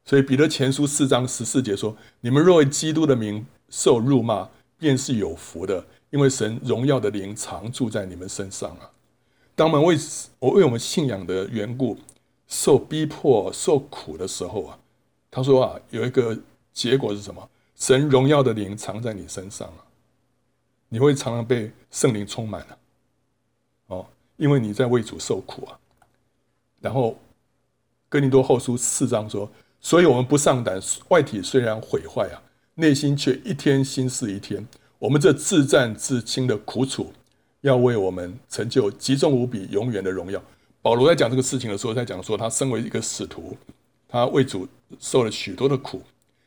[0.04, 4.48] 所以彼得前书四章十四节说：“你们若为基督的名受辱骂，
[4.78, 8.90] 便是有福的，因为神荣耀的灵常住在你们身上啊。”
[9.54, 9.96] 当我们为
[10.38, 11.96] 我为我们信仰的缘故。
[12.48, 14.78] 受逼迫、受苦的时候啊，
[15.30, 16.36] 他说啊，有一个
[16.72, 17.48] 结果是什么？
[17.76, 19.84] 神荣耀的灵藏在你身上啊，
[20.88, 22.78] 你会常常被圣灵充满了，
[23.88, 24.06] 哦，
[24.36, 25.78] 因为你在为主受苦啊。
[26.80, 27.16] 然后
[28.08, 29.48] 哥林多后书四章说，
[29.80, 32.42] 所以我们不上胆，外体虽然毁坏啊，
[32.74, 34.66] 内心却一天新似一天。
[34.98, 37.12] 我们这自战自轻的苦楚，
[37.60, 40.42] 要为我们成就极重无比、永远的荣耀。
[40.80, 43.56] 保罗在讲这个事情的时候，在讲说他身为一个使徒，
[44.08, 44.66] 他为主
[44.98, 46.02] 受了许多的苦，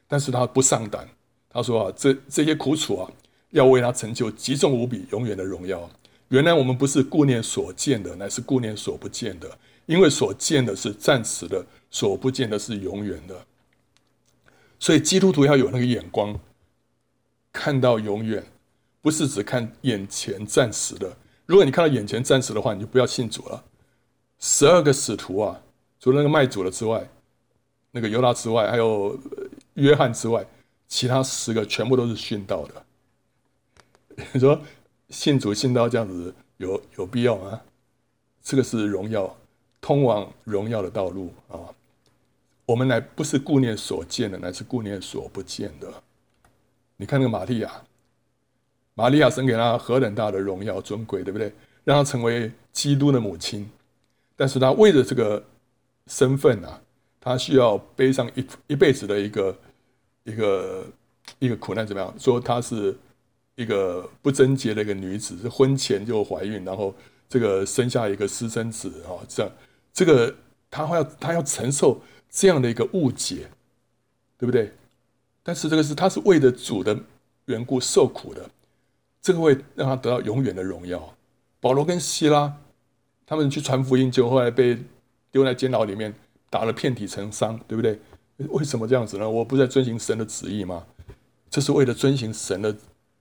[0.08, 1.08] 但是他不上胆。
[1.50, 3.12] 他说啊，这这些苦楚啊，
[3.50, 5.90] 要为他成就极重无比、永远的荣耀。
[6.30, 13.46] 原来我们不是顾念所见的，乃是顾念所不见的，因为所见的是暂时的，所不见的是永远的。
[14.80, 16.40] 所以基督徒要有那个眼光，
[17.52, 18.46] 看到永远，
[19.02, 21.18] 不是只看眼前暂时的。
[21.46, 23.66] 如果你看到眼前暂时的话，你就不要信主了。
[24.42, 25.62] 十二个使徒啊，
[26.00, 27.08] 除了那个卖主的之外，
[27.92, 29.18] 那个犹大之外，还有
[29.76, 30.46] 约翰之外，
[30.88, 32.86] 其他十个全部都是殉道的。
[34.34, 34.60] 你说
[35.10, 37.62] 信主信到这样子有有必要吗？
[38.42, 39.38] 这个是荣耀，
[39.80, 41.70] 通往荣耀的道路啊！
[42.66, 45.88] 我们乃不是顾念所见的，乃是顾念所不见的。
[46.98, 47.84] 你看那个玛利亚，
[48.96, 51.54] 玛利亚神给她何等大的荣耀尊贵，对不对？
[51.84, 53.70] 让她成为基督的母亲，
[54.42, 55.46] 但是他为了这个
[56.08, 56.82] 身份啊，
[57.20, 59.56] 他需要背上一一辈子的一个
[60.24, 60.88] 一个
[61.38, 62.12] 一个苦难，怎么样？
[62.18, 62.98] 说她是
[63.54, 66.92] 一个不贞洁的一个女子，是婚前就怀孕，然后
[67.30, 69.52] 这个生下一个私生子啊，这样
[69.94, 70.36] 这个
[70.72, 73.48] 她要她要承受这样的一个误解，
[74.40, 74.74] 对不对？
[75.44, 77.00] 但是这个是她是为了主的
[77.46, 78.50] 缘故受苦的，
[79.22, 81.16] 这个会让她得到永远的荣耀。
[81.60, 82.58] 保罗跟希拉
[83.32, 84.78] 他们去传福音，就后来被
[85.32, 86.14] 丢在监牢里面，
[86.50, 87.98] 打了遍体成伤，对不对？
[88.50, 89.30] 为什么这样子呢？
[89.30, 90.86] 我不是在遵行神的旨意吗？
[91.50, 92.76] 这是为了遵行神的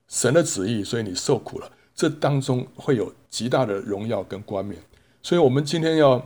[0.09, 1.71] 神的旨意，所以你受苦了。
[1.95, 4.83] 这当中会有极大的荣耀跟冠冕。
[5.23, 6.21] 所以我们今天要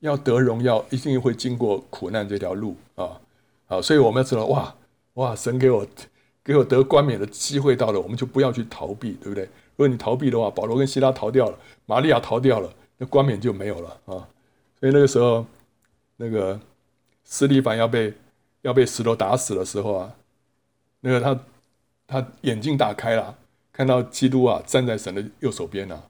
[0.00, 3.18] 要得荣耀，一定会经过苦难这条路啊！
[3.64, 4.76] 好，所以我们要知道，哇
[5.14, 5.86] 哇，神给我
[6.46, 9.42] 给我得冠冕的机会到了，我们就不要去逃避，对不对？
[9.74, 14.22] 如果你逃避的话，保罗跟希拉逃掉了，玛利亚逃掉了，那冠冕就没有了啊！
[14.78, 15.44] 所以那个时候，
[16.16, 16.60] 那个
[17.24, 18.14] 斯蒂凡要被
[18.62, 20.14] 要被石头打死的时候啊，
[21.00, 21.40] 那个他
[22.06, 23.36] 他眼睛打开了，
[23.72, 26.00] 看到基督啊站在神的右手边啊，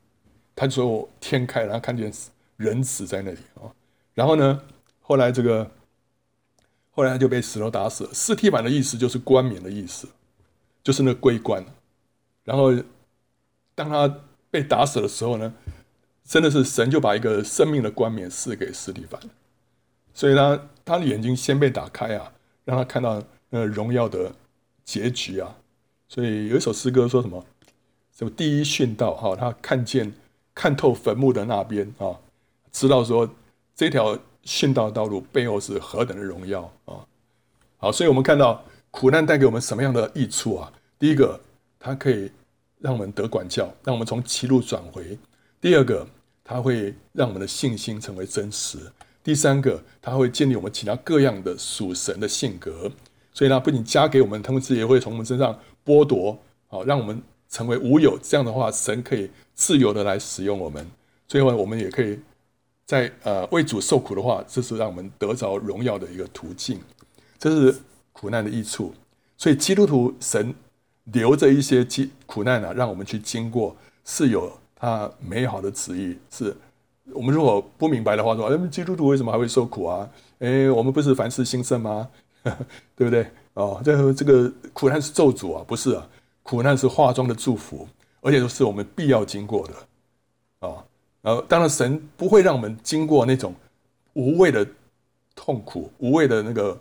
[0.55, 2.13] 他就说天开了，他看见
[2.59, 3.73] 人死在那里啊。
[4.13, 4.61] 然后呢，
[5.01, 5.71] 后来这个
[6.91, 8.11] 后来他就被石头打死了。
[8.13, 10.07] 司提反的意思就是冠冕的意思，
[10.87, 11.65] 就是那个桂冠，
[12.45, 12.73] 然后。
[13.79, 14.21] 当他
[14.51, 15.53] 被打死的时候呢，
[16.25, 19.21] 真的是神就把一个生命的冠冕赐给司提反，
[20.15, 22.33] 所以他他的眼睛先被打开啊，
[22.65, 24.33] 让他看到那荣耀的
[24.83, 25.55] 结局啊。
[26.09, 27.45] 所以有一首诗歌说什么？
[28.17, 29.37] 什么第一殉道哈？
[29.37, 30.11] 他看见
[30.55, 32.17] 看透坟墓的那边啊，
[32.73, 33.29] 知道说
[33.75, 37.05] 这条殉道道路背后是何等的荣耀啊！
[37.77, 38.65] 好，所以我们看到
[38.97, 40.73] 苦难带给我们什么样的益处啊？
[40.99, 41.39] 第一个，
[41.79, 42.31] 它可以。
[42.79, 45.19] 让我们得管教，让我们从歧路转回。
[45.63, 46.07] 第二个，
[46.45, 48.79] 它会让我们的信心成为真实。
[49.25, 52.93] 第三个，它会建立我们其他各样的属神的性格。
[53.33, 58.19] 所以呢，不仅加给我们，同时也会从我们身上剥夺，好，让我们成为无有。
[58.23, 60.87] 这样的话，神可以自由的来使用我们。
[61.27, 62.21] 最后，我们也可以
[62.85, 66.79] 在呃为主受苦的话，这是让我们得着荣耀的一个途径。
[67.39, 67.75] 这是
[68.17, 68.95] 苦难的益处。
[69.37, 70.55] 所以，基督徒神。
[71.13, 76.19] 留着一些经苦难、啊，让我们去经过，是有他美好的旨意。
[76.29, 76.53] 是
[77.13, 80.11] 我们如果不明白的话，说，哎，基督徒为什么还会受苦啊？
[80.43, 82.09] 哎，我们不是凡事兴盛吗？
[82.97, 83.25] 对不对？
[83.55, 86.05] 哦，这这个苦难是咒诅啊，不是啊，
[86.43, 87.87] 苦难是化妆的祝福，
[88.21, 90.85] 而且都是我们必要经过的啊。
[91.23, 93.55] 然后，当然，神不会让我们经过那种
[94.15, 94.67] 无谓的
[95.37, 96.77] 痛苦、无谓的那个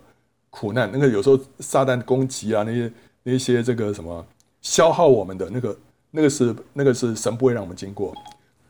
[0.56, 0.88] 苦难。
[0.90, 2.92] 那个有时候撒旦攻击啊，那些。
[3.28, 4.24] 那些这个什么
[4.62, 5.76] 消耗我们的那个
[6.12, 8.14] 那个是那个是神不会让我们经过，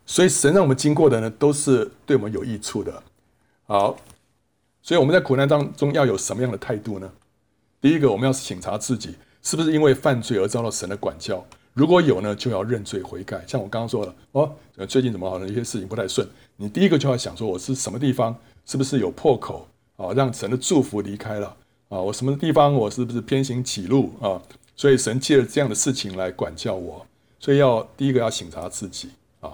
[0.07, 3.03] 所以神让我们经过的呢，都是对我们有益处的。
[3.67, 3.95] 好，
[4.81, 7.13] 所以我们在苦难当中要有什么样的态度呢？
[7.83, 11.45] 第一个，我们要省察自己是不是因为犯罪而遭到神的管教，
[11.75, 13.45] 如果有呢，就要认罪悔改。
[13.47, 14.51] 像我刚刚说的哦，
[14.89, 21.55] 最近怎么好像一些事情不太顺，你第一个就要想说，我是什么地方是不是有破口啊，让神的祝福离开了。
[21.89, 24.43] 啊，我什么地方我是不是偏行歧路啊？
[24.75, 27.07] 所以神借了这样的事情来管教我，
[27.39, 29.53] 所以要第一个要省察自己啊。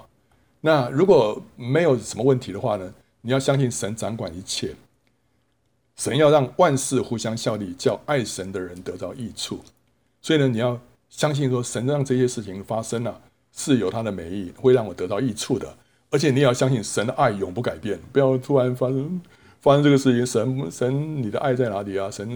[0.60, 4.74] 那如果没有什么问题的话呢，你要相信神掌管一切，
[5.96, 9.60] 神要让万事互相效力，叫爱神的人得到益处。
[10.20, 13.20] 所以呢，你要相信说神让这些事情发生了，
[13.52, 15.76] 是有他的美意，会让我得到益处的。
[16.10, 19.20] 而且你也要相信神的爱永不改变，不要突然发生。
[19.62, 22.10] 发生这个事情，神神，你的爱在哪里啊？
[22.10, 22.28] 神，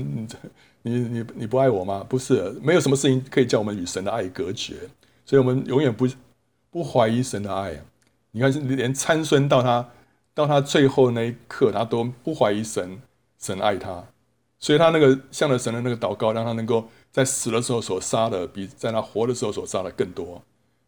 [0.82, 2.06] 你你你不爱我吗？
[2.08, 4.76] 不是，没有什么事情可以叫我们与神的爱隔绝，
[5.24, 6.06] 所以我们永远不
[6.70, 7.82] 不怀疑神的爱。
[8.30, 9.88] 你看，连参孙到他
[10.34, 13.02] 到他最后那一刻，他都不怀疑神，
[13.40, 14.04] 神爱他，
[14.60, 20.40] 所以他那个向着神的那个祷告，让他能够在死的时候所杀的，比在他活的时候所杀的更多，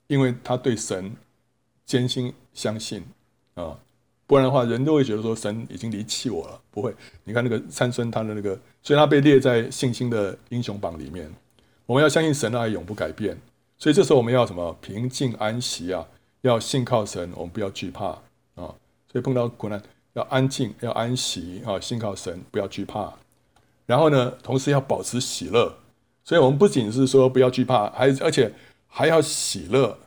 [0.06, 1.16] 因为他对神
[1.84, 3.04] 坚心相信
[3.54, 3.76] 啊。
[4.28, 6.60] 不然的话，人都会觉得说神已经离弃我了。
[6.70, 11.28] 不会，你看那个参孙，他的那个，所以他被列在信心的英雄榜里面。
[11.86, 13.36] 我们要相信神的爱永不改变，
[13.78, 14.76] 所以这时候我们要什么？
[14.82, 16.06] 平静安息啊！
[16.42, 18.08] 要信靠神，我们不要惧怕
[18.54, 18.76] 啊！
[19.10, 23.14] 所以碰到苦难，要安静，要安息啊，信靠神，不要惧怕。
[23.86, 25.74] 然后呢，同时要保持喜乐。
[26.22, 28.52] 所以，我们不仅是说不要惧怕，还而且
[28.86, 29.98] 还要喜乐。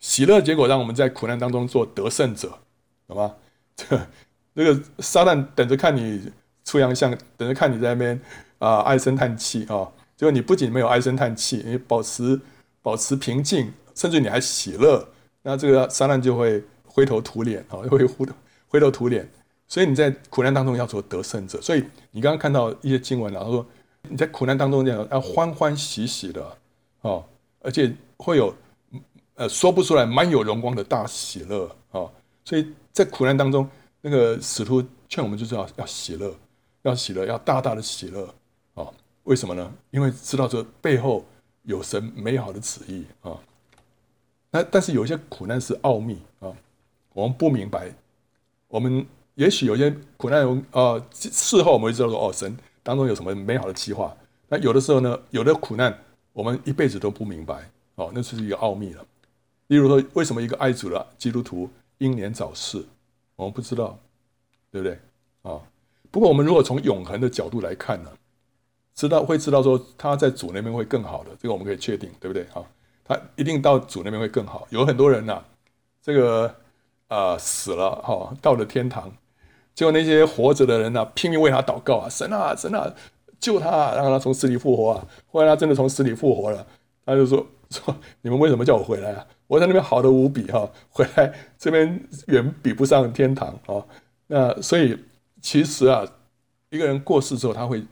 [0.00, 2.58] 喜乐结果让我们在苦难当中做得胜者，
[3.06, 3.36] 好吗？
[3.88, 4.06] 这
[4.54, 6.30] 那个撒旦等着看你
[6.64, 8.20] 出洋相，等着看你在那边
[8.58, 9.88] 啊唉声叹气啊。
[10.16, 12.40] 结果你不仅没有唉声叹气，你保持
[12.82, 15.08] 保持平静，甚至你还喜乐，
[15.42, 18.26] 那这个撒旦就会灰头土脸啊，会灰
[18.68, 19.28] 灰头土脸。
[19.66, 21.60] 所以你在苦难当中要做得胜者。
[21.60, 23.66] 所以你刚刚看到一些经文，然后说。
[24.08, 26.56] 你在苦难当中这样要欢欢喜喜的
[27.02, 27.22] 哦，
[27.60, 28.52] 而且会有
[29.34, 32.10] 呃说不出来满有荣光的大喜乐哦，
[32.42, 33.66] 所以在苦难当中，
[34.02, 36.34] 那个使徒劝我们就是要要喜乐，
[36.82, 38.28] 要喜乐，要大大的喜乐
[38.74, 38.86] 啊。
[39.22, 39.72] 为什么呢？
[39.90, 41.24] 因为知道这背后
[41.62, 43.38] 有神美好的旨意啊。
[44.50, 46.52] 那但是有些苦难是奥秘啊，
[47.14, 47.90] 我们不明白。
[48.68, 52.54] 我们也许有些苦难，呃，事后我们会知道说，哦，神。
[52.82, 54.14] 当中有什么美好的计划？
[54.48, 55.98] 那有的时候呢，有的苦难
[56.34, 59.06] 我们一辈子都不明白哦，那是一个奥秘了。
[59.68, 62.84] 例如说，为什么一个爱主的基督徒英年早逝？
[63.36, 63.98] 我们不知道，
[64.70, 64.98] 对不对？
[65.42, 65.60] 啊，
[66.10, 68.10] 不过我们如果从永恒的角度来看呢，
[68.94, 72.42] 知道会知道说他在主那边会更好的，这个我们可以确定，对不对？
[72.52, 72.62] 啊，
[73.04, 74.66] 他一定到主那边会更好。
[74.70, 75.42] 有很多人呐、
[76.02, 76.54] 这个
[77.08, 79.12] 啊、死了哈，到了天堂。
[79.74, 82.92] 结果那些活着的人呢、拼命为他祷告啊，神啊，神啊，
[83.38, 85.06] 救他、啊，让他从死里复活啊！
[85.32, 86.66] 后来他真的从死里复活了，
[87.06, 89.26] 他就说 说你们为什么叫我回来啊？
[89.50, 93.84] 我在那边好的无比哈， 回来这边远比不上天堂啊！
[94.28, 94.96] 那所以
[95.42, 96.06] 其实啊，
[96.68, 97.82] 一个人过世之后，他会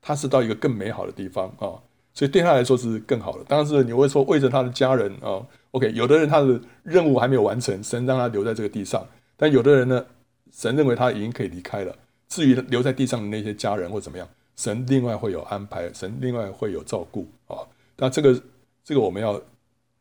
[0.00, 1.74] 他是到一个更美好的地方啊，
[2.12, 3.42] 所以对他来说是更好的。
[3.48, 9.04] 当然是你会说为着他的家人啊，OK，有的人他的任务还没有完成，神让他留在这个地上，
[9.36, 10.06] 但有的人呢？
[10.52, 11.92] 神认为他已经可以离开了，
[12.28, 17.58] 至于留在地上的那些家人或怎么样，神另外会有安排，神另外会有照顾啊。
[17.96, 18.40] 那这个
[18.84, 19.42] 这个我们要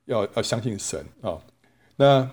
[0.05, 1.41] 要要相信神啊。
[1.95, 2.29] 那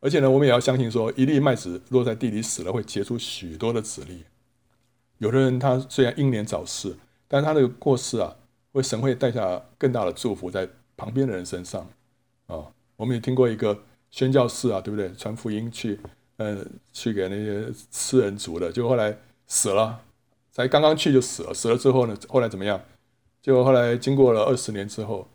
[0.00, 4.24] 而且呢，我们也要相信说，一粒麦子落在地里死了，会结出许多的子粒。
[5.18, 8.36] 有的人他虽然英年早逝，但他的过世啊，
[8.72, 11.88] 为神会带下更大的祝福在旁边的人身上
[12.46, 12.66] 啊。
[12.96, 15.12] 我们也听过一个宣教士啊，对不对？
[15.14, 15.98] 传福音去。
[16.36, 20.00] 嗯，去给那些吃人族的，就后来死了，
[20.50, 21.54] 才刚刚去就死了。
[21.54, 22.80] 死了之后呢，后来怎么样？
[23.40, 25.28] 结果后来经过了二十年之后，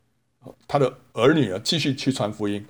[0.68, 2.66] 他的儿女啊继续去传福音。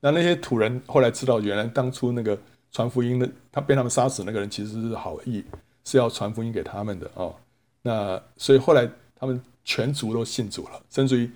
[0.00, 2.38] 那那些土人后来知道，原来当初那个
[2.70, 5.44] 传福音的，他被他们杀死那个人其实是好意，
[5.84, 7.34] 是要传福音给他们的哦。
[7.82, 11.30] 那所以后来他们全族都信主了，甚至于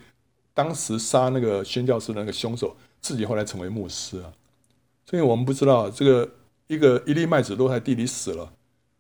[0.53, 4.33] 当时杀那个宣教士的那个凶手，自己后来成为牧师啊。
[5.05, 6.29] 所以我们不知道这个
[6.67, 8.53] 一个一粒麦子落在地里死了，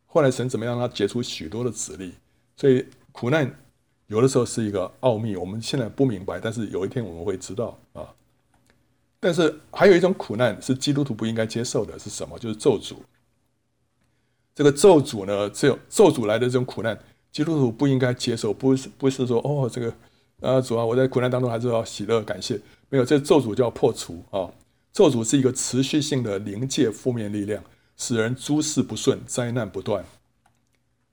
[0.07, 2.15] 后来神怎么样让它结出许多的子粒？
[2.57, 3.53] 所以苦难
[4.09, 8.07] 有的时候是一个奥秘，我们现在不明白，但是有一天我们会知道啊。
[9.19, 12.39] 但是还有一种苦难是基督徒不应该接受的，是什么？
[12.39, 12.95] 就是咒诅。
[14.55, 16.97] 这个咒诅呢，只有咒诅来的这种苦难，
[17.33, 19.93] 基督徒不应该接受，不是不是说哦，这个
[20.41, 24.49] 啊主啊，我在苦难当中还是要喜乐感谢，没有，这咒诅就要破除啊。
[24.93, 27.63] 咒诅是一个持续性的灵界负面力量，
[27.97, 30.05] 使人诸事不顺，灾难不断。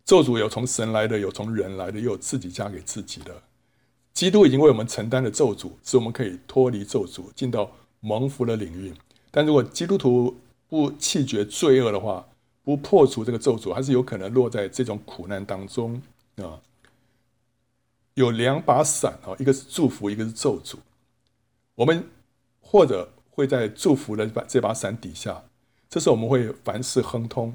[0.06, 3.42] 咒诅有从神来的，有从人来的，也有自己加给自己的。
[4.14, 8.94] 基督已经为我们承担了咒诅，使我们可以脱离咒诅，进到蒙福的领域。
[9.32, 10.38] 但如果基督徒
[10.68, 12.28] 不弃绝罪恶的话，
[12.64, 16.02] 不破除这个咒诅，还是有可能落在这种苦难当中
[16.38, 16.62] 啊。
[18.14, 20.78] 有两把伞啊，一个是祝福，一个是咒诅。
[21.76, 22.08] 我们
[22.62, 23.10] 或者。
[23.36, 25.44] 会在祝福的把这把伞底下，
[25.90, 27.52] 这时候我们会凡事亨通，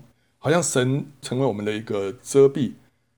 [0.48, 2.72] 好像神成为我们的一个遮蔽，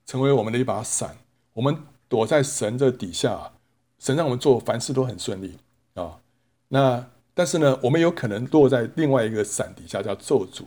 [0.04, 1.16] 成为我们的一把伞。
[1.52, 1.76] 我们
[2.08, 3.52] 躲在神的底下，
[4.00, 5.56] 神让我们做凡事都很顺利
[5.94, 6.18] 啊。
[6.66, 10.64] 那但是呢，我们有可能落在另外一个伞底下，叫咒诅。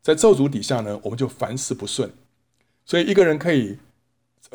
[0.00, 2.08] 在咒诅底下呢，我们就凡事不顺。
[2.84, 3.76] 所以一个人可以，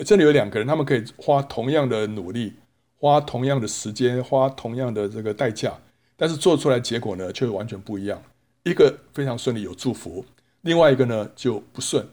[0.06, 2.54] 这里有两个人，他们可以花同样的努力，
[2.95, 5.78] 花同样的时间，花同样的这个代价。
[6.16, 8.24] 但是做出来结果呢，却完全不一样。
[8.64, 10.24] 一个非常顺利有祝福，
[10.62, 12.03] 另外一个呢就不顺，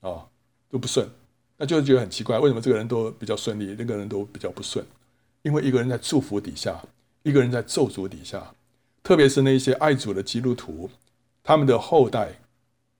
[0.00, 0.28] 啊、哦，
[0.70, 1.08] 都不顺，
[1.56, 4.84] 那就觉得很奇怪，为什么这个人都比较顺利，那个人都比较不顺？
[5.42, 6.82] 因为一个人在祝福底下，
[7.22, 8.54] 一个人在咒诅底下，
[9.02, 10.88] 特别是那些爱主的基督徒，
[11.42, 12.38] 他们的后代，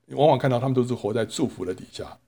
[0.08, 2.18] 往往看到他们都是活在祝福的底下。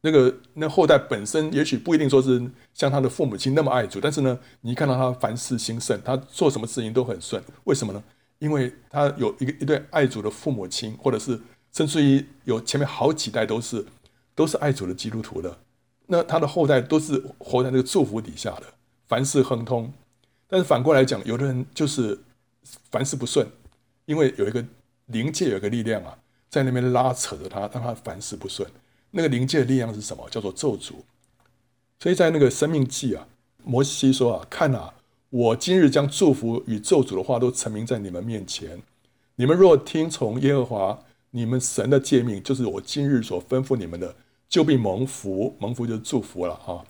[0.00, 2.40] 那个那后代本身也许不一定说是
[2.72, 7.42] 像他的父母亲那么爱主，但是呢，你看到他凡事兴盛，他做什么事情都很顺。
[7.64, 8.02] 为什么呢？
[8.38, 11.36] 因为他有一个一对爱主的父母亲，或者是
[11.78, 13.86] 甚至于有前面好几代都是
[14.34, 15.56] 都是爱主的基督徒的，
[16.08, 18.64] 那他的后代都是活在这个祝福底下的，
[19.06, 19.92] 凡事亨通。
[20.48, 22.18] 但是反过来讲，有的人就是
[22.90, 23.46] 凡事不顺，
[24.06, 24.64] 因为有一个
[25.06, 26.18] 灵界有一个力量啊，
[26.50, 28.68] 在那边拉扯着他，让他凡事不顺。
[29.12, 30.28] 那个灵界的力量是什么？
[30.30, 30.94] 叫做咒诅。
[32.00, 33.28] 所以在那个生命记啊，
[33.62, 34.94] 摩西说啊，看啊，
[35.30, 38.82] 我今日将祝福与咒诅的话都陈明在你们面前。
[39.36, 40.98] 你们若听从耶和华
[41.30, 44.16] 你们神的诫命，就是我今日所吩咐你们的，
[44.48, 45.56] 就必蒙福。
[45.58, 46.84] 蒙福就是祝福了哈。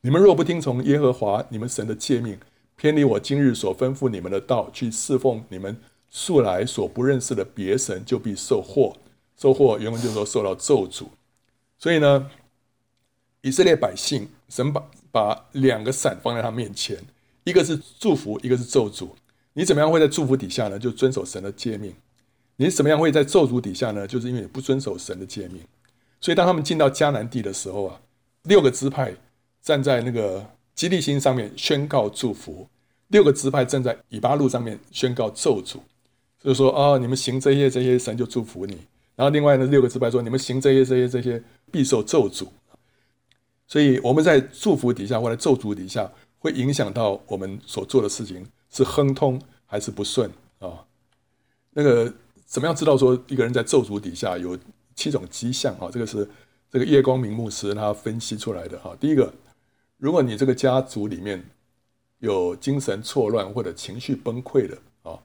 [0.00, 2.38] 你们若不听从耶和华你们神的诫命，
[2.76, 5.76] 偏离我今日所吩咐你们的道，去侍奉你们
[6.08, 8.96] 素来所不认识的别神，就必受祸。
[9.36, 11.06] 受祸原文就是说受到咒诅。
[11.78, 12.30] 所以呢，
[13.42, 16.98] 以色列百姓，神把把两个伞放在他面前，
[17.44, 19.10] 一个是祝福，一个是咒诅。
[19.52, 20.78] 你怎么样会在祝福底下呢？
[20.78, 21.94] 就遵守神的诫命。
[22.60, 24.06] 你怎么样会在咒诅底下呢？
[24.06, 25.60] 就是因为你不遵守神的诫命。
[26.20, 28.00] 所以当他们进到迦南地的时候啊，
[28.42, 29.14] 六个支派
[29.62, 30.44] 站在那个。
[30.72, 32.66] 基利心上面宣告祝福，
[33.08, 35.76] 六个支派站在以巴路上面宣告咒诅，
[36.42, 38.78] 就是说啊、哦，你们行这些这些，神就祝福你。
[39.14, 42.46] 然后另外呢，六个支派说，你们行这些这些这些，必受咒诅。
[43.66, 50.30] 所以我们在祝福底下或者咒诅底下，会影响到我们所做的事情是亨通还是不顺
[50.60, 50.82] 啊？
[51.72, 52.10] 那个
[52.50, 54.58] 怎么样知道说一个人在咒诅底下有
[54.96, 55.88] 七种迹象啊？
[55.92, 56.28] 这个是
[56.68, 58.96] 这个叶光明牧师他分析出来的哈。
[58.98, 59.32] 第一个。
[60.02, 61.44] 如果你这个家族里面
[62.20, 65.20] 有精神错乱或者情绪崩溃的啊，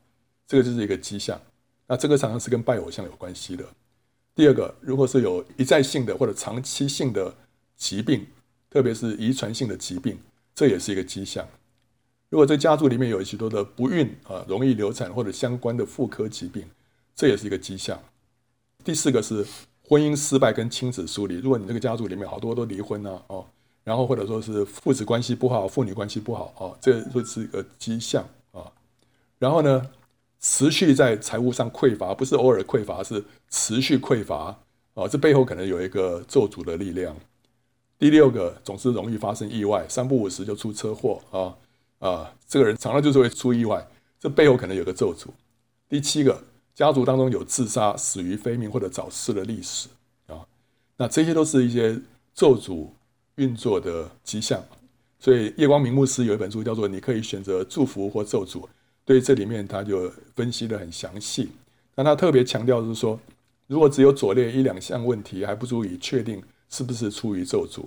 [0.45, 1.39] 这个就是一个迹象。
[1.87, 3.63] 那这个常常是跟拜偶像有关系的。
[4.35, 7.33] 第二个，如果是有一再性的或者长期性的
[7.77, 8.27] 疾病，
[8.69, 10.19] 特别是遗传性的疾病，
[10.53, 11.47] 这也是一个迹象。
[12.27, 16.65] 如果这家族里面有许多的不孕啊，容易流产或者相关的妇科疾病，
[17.15, 17.99] 这也是一个迹象。
[18.83, 19.45] 第四个是
[19.83, 21.39] 婚姻失败跟亲子疏离。
[21.39, 23.45] 如果你这个家族里面好多都离婚了哦。
[23.83, 28.65] 然后或者说是父子关系不好，父女关系不好哦，这会是一个迹象啊。
[29.37, 29.89] 然后呢，
[30.39, 34.57] 持续在财务上匮乏，不是偶尔匮乏，是持续匮乏
[34.95, 35.07] 啊。
[35.07, 37.15] 这背后可能有一个咒诅的力量。
[37.99, 43.87] 第六个，总是容易发生意外，三不五时就出车祸啊啊，这个人常常就是会出意外，
[44.19, 45.27] 这背后可能有个咒诅。
[45.87, 46.43] 第七个，
[46.75, 49.87] 家族当中有自杀、死于非命或者早逝的历史
[50.27, 50.45] 啊，
[50.97, 51.99] 那这些都是一些
[52.35, 52.89] 咒诅。
[53.37, 54.63] 运作的迹象，
[55.19, 58.61] 所以叶光明牧师有一本书叫做《你可以选择祝福或咒诅》，
[59.03, 61.49] 对这里面他就分析得很详细。
[61.95, 63.19] 那他特别强调是说，
[63.67, 67.83] 如果只有左列一两项问题还不足以确定是不是出于咒诅，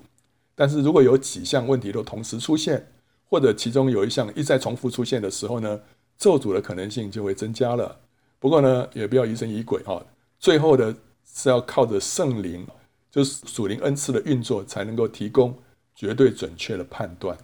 [0.54, 2.86] 但是如果有几项问题都同时出现，
[3.30, 5.80] 或者其中有一项一再重复出现的时候呢，
[6.18, 7.98] 咒诅的可能性就会增加了。
[8.38, 10.04] 不过呢，也不要疑神疑鬼哈，
[10.38, 12.66] 最后的是要靠着圣灵。
[13.10, 15.56] 就是属灵恩赐的运作，才能够提供
[15.94, 17.36] 绝对准确的判断。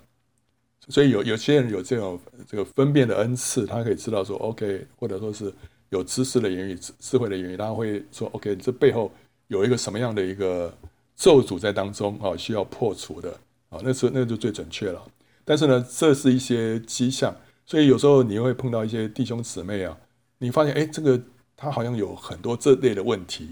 [0.88, 5.53] 所以有有些人有这种这个分辨的恩赐，他可以知道说 OK，或者说是
[5.88, 9.11] 有知识的言语、智慧的言语，他会说 OK，这背后
[9.49, 10.72] 有一个什么样的一个
[11.16, 13.30] 咒诅在当中啊，需要破除的
[13.70, 15.03] 啊，那时候那就最准确了。
[15.47, 17.34] 但是呢，这是一些迹象，
[17.64, 19.97] 所以有时候你会碰到一些弟兄姊妹啊，
[20.45, 21.18] 你发现哎，这个
[21.57, 23.49] 他好像有很多这类的问题。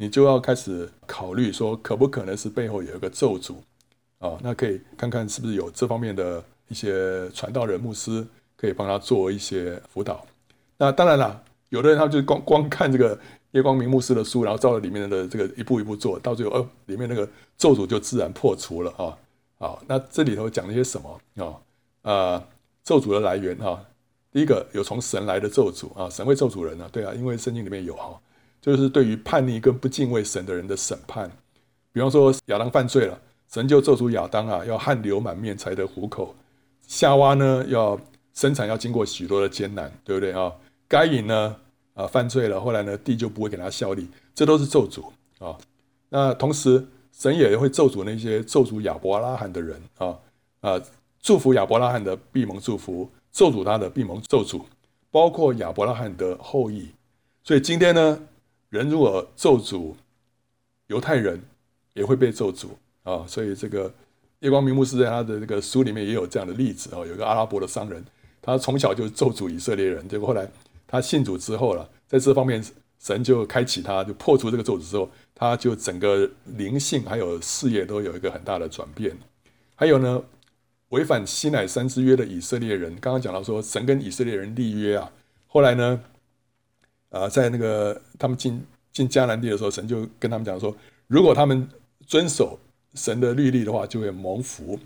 [0.00, 3.56] 你就要开始考虑说，可不可能是背后有一个咒诅
[4.20, 4.38] 啊？
[4.40, 8.24] 那可以看看是不是有这方面的一些传道人、牧师
[8.56, 10.24] 可以帮他做一些辅导。
[10.76, 13.18] 那当然了，有的人他就光光看这个
[13.50, 19.18] 叶光明牧师的书，然后照着里面的这个一步一步做，到最后哦，里面那个咒诅就自然破除了啊。
[19.58, 21.58] 好，那这里头讲了些什么啊？
[22.02, 22.46] 呃，
[22.84, 23.84] 咒诅的来源哈，
[24.32, 28.20] 第一个有从神来的咒诅啊，神会咒诅人啊，对啊，因为圣经里面有哈。
[28.60, 31.30] 就是对于叛逆跟不敬畏神的人的审判，
[31.92, 33.18] 比方说亚当犯罪了，
[33.48, 36.34] 神就咒诅亚当啊，要汗流满面才得糊口；
[36.86, 37.98] 夏娃呢，要
[38.34, 40.52] 生产要经过许多的艰难，对不对啊？
[40.88, 41.56] 该隐呢，
[41.94, 45.04] 啊犯罪了，后来呢，地就不会给他效力，这都是咒诅
[45.38, 45.56] 啊。
[46.08, 50.18] 那同时，神也会咒诅那些咒诅亚伯拉罕的人啊
[50.60, 50.80] 啊，
[51.22, 53.08] 祝福亚伯拉罕的必蒙祝福，
[53.38, 54.64] 咒诅他的必蒙咒诅，
[55.12, 56.88] 包括亚伯拉罕的后裔。
[57.44, 58.20] 所以今天呢，
[58.68, 59.94] 人如果咒诅
[60.88, 61.40] 犹太人，
[61.94, 62.66] 也会被咒诅
[63.04, 63.24] 啊！
[63.28, 63.94] 所以这个
[64.40, 66.98] 叶光明牧师在他的这个书里面也有这样的例子啊。
[67.06, 68.04] 有一个阿拉伯的商人，
[68.42, 70.50] 他从小就咒诅以色列人，结果后来
[70.88, 72.60] 他信主之后了，在这方面
[72.98, 79.16] 神就开启他，就破除这个咒诅之后，他就整个灵性还有事业都有一个很大的转变。
[79.76, 80.20] 还有呢，
[80.90, 85.12] 违反西乃山之约的以色列人，刚刚讲到说神跟以色列人立约啊，
[85.46, 86.00] 后来呢？
[87.10, 88.62] 啊，在那个他们进
[88.92, 90.76] 进迦南地的时候，神就跟他们讲说，
[91.06, 91.66] 如果他们
[92.06, 92.58] 遵守
[92.94, 94.78] 神的律例的话，就会蒙福；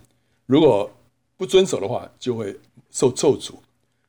[0.47, 0.89] 如果
[1.37, 2.57] 不遵守的话，就会
[2.93, 3.55] 受咒诅。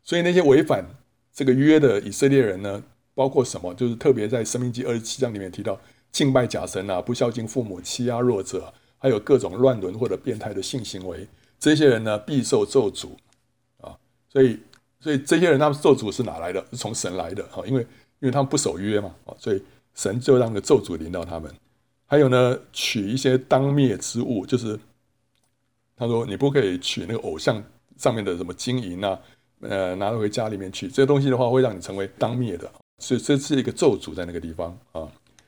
[0.04, 0.86] 所以那些违反
[1.34, 2.84] 这个约的以色列人呢，
[3.16, 3.74] 包括什么？
[3.74, 5.80] 就是特别在《申命记》二十七章里面提到，
[6.12, 11.28] 敬拜假神啊，不孝敬父母，欺压弱者，还有各种乱伦或者变态的性行为，
[11.64, 13.12] 这些人呢，必受咒诅
[13.80, 13.96] 啊。
[14.28, 14.60] 所以，
[15.00, 16.60] 所以这些人他们咒诅是哪来的？
[16.72, 17.82] 是从神来的哈，因为
[18.20, 19.64] 因为他们不守约嘛啊，所以
[19.96, 21.50] 神就让个咒诅临到他们。
[22.06, 24.78] 还有呢，取一些当灭之物，就是
[25.96, 27.64] 他说你不可以取那个偶像
[27.98, 29.18] 上面的什么金银啊，
[29.62, 35.08] 呃，拿回家里面去，这些东西的话会让你成为当灭的，所以这是一个咒诅在那个地方啊。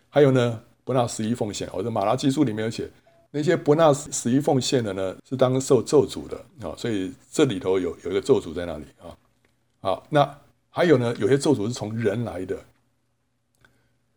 [0.09, 2.89] 还有呢，不纳十一奉献，我的马拉基书里面有写，
[3.36, 6.74] 那些不纳十一奉献的呢，是当受咒诅的啊。
[6.78, 9.12] 所以这里头有有一个咒诅在那里啊。
[9.82, 12.58] 好，那还有呢，有些咒诅是从人来的，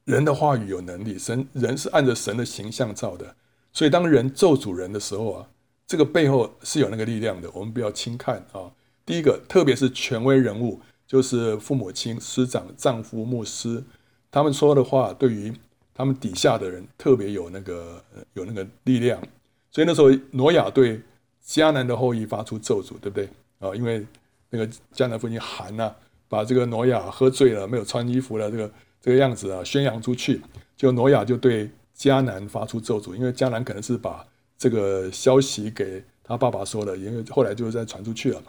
[0.05, 3.35] 人的话语有能力，神人是按着神的形象造的，
[3.73, 5.49] 所以当人咒诅人的时候啊，
[5.85, 8.71] 这个背后是有那个力量的，我们不要轻看啊。
[9.05, 13.83] 第一个，特别是权威人物，就是父母亲、师长、丈夫、牧师，
[14.31, 15.53] 他们说的话对于
[15.99, 18.01] 他们底下的人特别有那个
[18.35, 19.21] 有那个力量，
[19.69, 21.01] 所以那时候挪亚对
[21.45, 23.29] 迦南的后裔发出咒诅，对不对
[23.59, 23.75] 啊？
[23.75, 24.07] 因为
[24.49, 25.93] 那个迦南父亲含呐，
[26.29, 28.71] 把这个挪亚喝醉了，没有穿衣服了，这个
[29.03, 30.41] 这个样子啊，宣扬出去，
[30.77, 34.25] 就挪亚就对迦南发出咒诅，因为迦南可能是把
[34.57, 38.41] 这个消息给他爸爸说了，因为后来就再传出去了，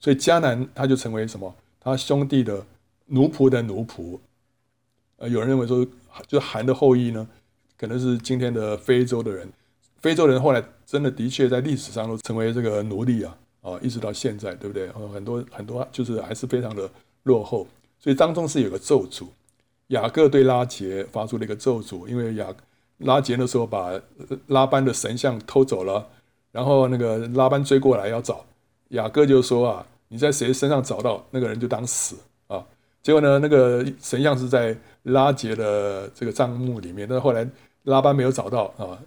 [0.00, 1.54] 所以迦南他就成为什么？
[1.78, 2.66] 他兄弟的
[3.06, 4.18] 奴仆的奴仆。
[5.18, 5.86] 呃，有人认为说。
[6.26, 7.26] 就是含的后裔呢，
[7.78, 9.50] 可能是今天的非洲的人。
[9.98, 14.88] 非洲人后来真的的确在历史上都成为这个奴隶啊，啊，一直到现在，对不对？
[15.12, 16.88] 很多很多就是还是非常的
[17.24, 17.66] 落后。
[17.98, 19.26] 所以当中是有个咒诅，
[19.88, 22.54] 雅各对拉杰发出了一个咒诅，因为雅
[22.98, 23.98] 拉杰那时候把
[24.46, 26.06] 拉班的神像偷走了，
[26.52, 28.44] 然后那个拉班追过来要找，
[28.90, 32.64] 雅各就说啊，你在谁身上找到那个人就当死啊。
[33.02, 34.76] 结果呢，那个神像是在。
[35.06, 37.48] 拉杰的这个账目里面，但是后来
[37.84, 38.98] 拉班没有找到啊。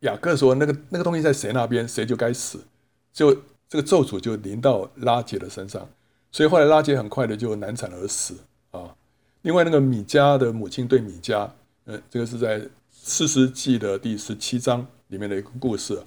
[0.00, 2.60] 雅各说：“那个那个东西在谁那边，谁就该死。”
[3.12, 3.34] 就
[3.68, 5.88] 这个咒诅就临到拉杰的身上，
[6.30, 8.36] 所以后来拉杰很快的就难产而死
[8.70, 8.94] 啊。
[9.42, 11.48] 另外，那个米迦的母亲对米迦，
[11.84, 16.00] 呃，这个是在士师记的第十七章里面的一个故事。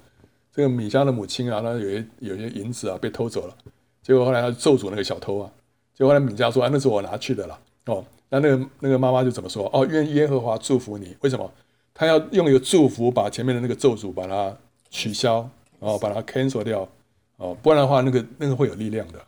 [0.54, 3.54] 这个米迦的母亲啊，她有些有些银子啊被偷走了，
[4.02, 5.50] 结果后来她咒诅那个小偷啊。
[5.94, 8.04] 结果后来米迦说：“啊，那是我拿去的了。”哦。
[8.32, 9.68] 那那个那个妈妈就怎么说？
[9.74, 11.14] 哦，愿耶和华祝福你。
[11.20, 11.52] 为什么？
[11.92, 14.56] 他要用一个祝福把前面的那个咒诅把它
[14.88, 15.46] 取消，
[15.78, 16.88] 然后把它 cancel 掉，
[17.36, 19.20] 哦，不然的话，那个那个会有力量的。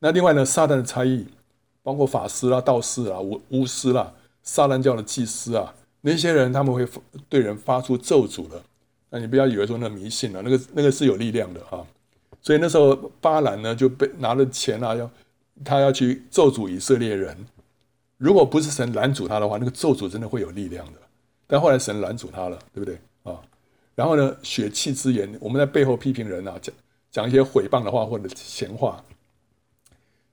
[0.00, 1.26] 那另外呢，撒旦的差役，
[1.82, 4.12] 包括法师啦、道士啊、巫巫师啦、
[4.42, 6.86] 撒旦教的祭司啊，那些人他们会
[7.30, 8.62] 对人发出咒诅的。
[9.08, 11.80] 那你不要以为说那迷信了，那个那个是有力量的啊。
[12.42, 15.10] 所以那时候巴兰呢就被拿了钱啊，要
[15.64, 17.34] 他要去咒诅以色列人。
[18.18, 21.00] 如果不是神拦阻他的话，那个咒诅真的会有力量的。
[21.46, 23.40] 但后来神拦阻他了，对不对啊？
[23.94, 26.74] 然后呢，血气之言，我们在背后批评人啊，讲
[27.10, 29.02] 讲一些诽谤的话或者闲话，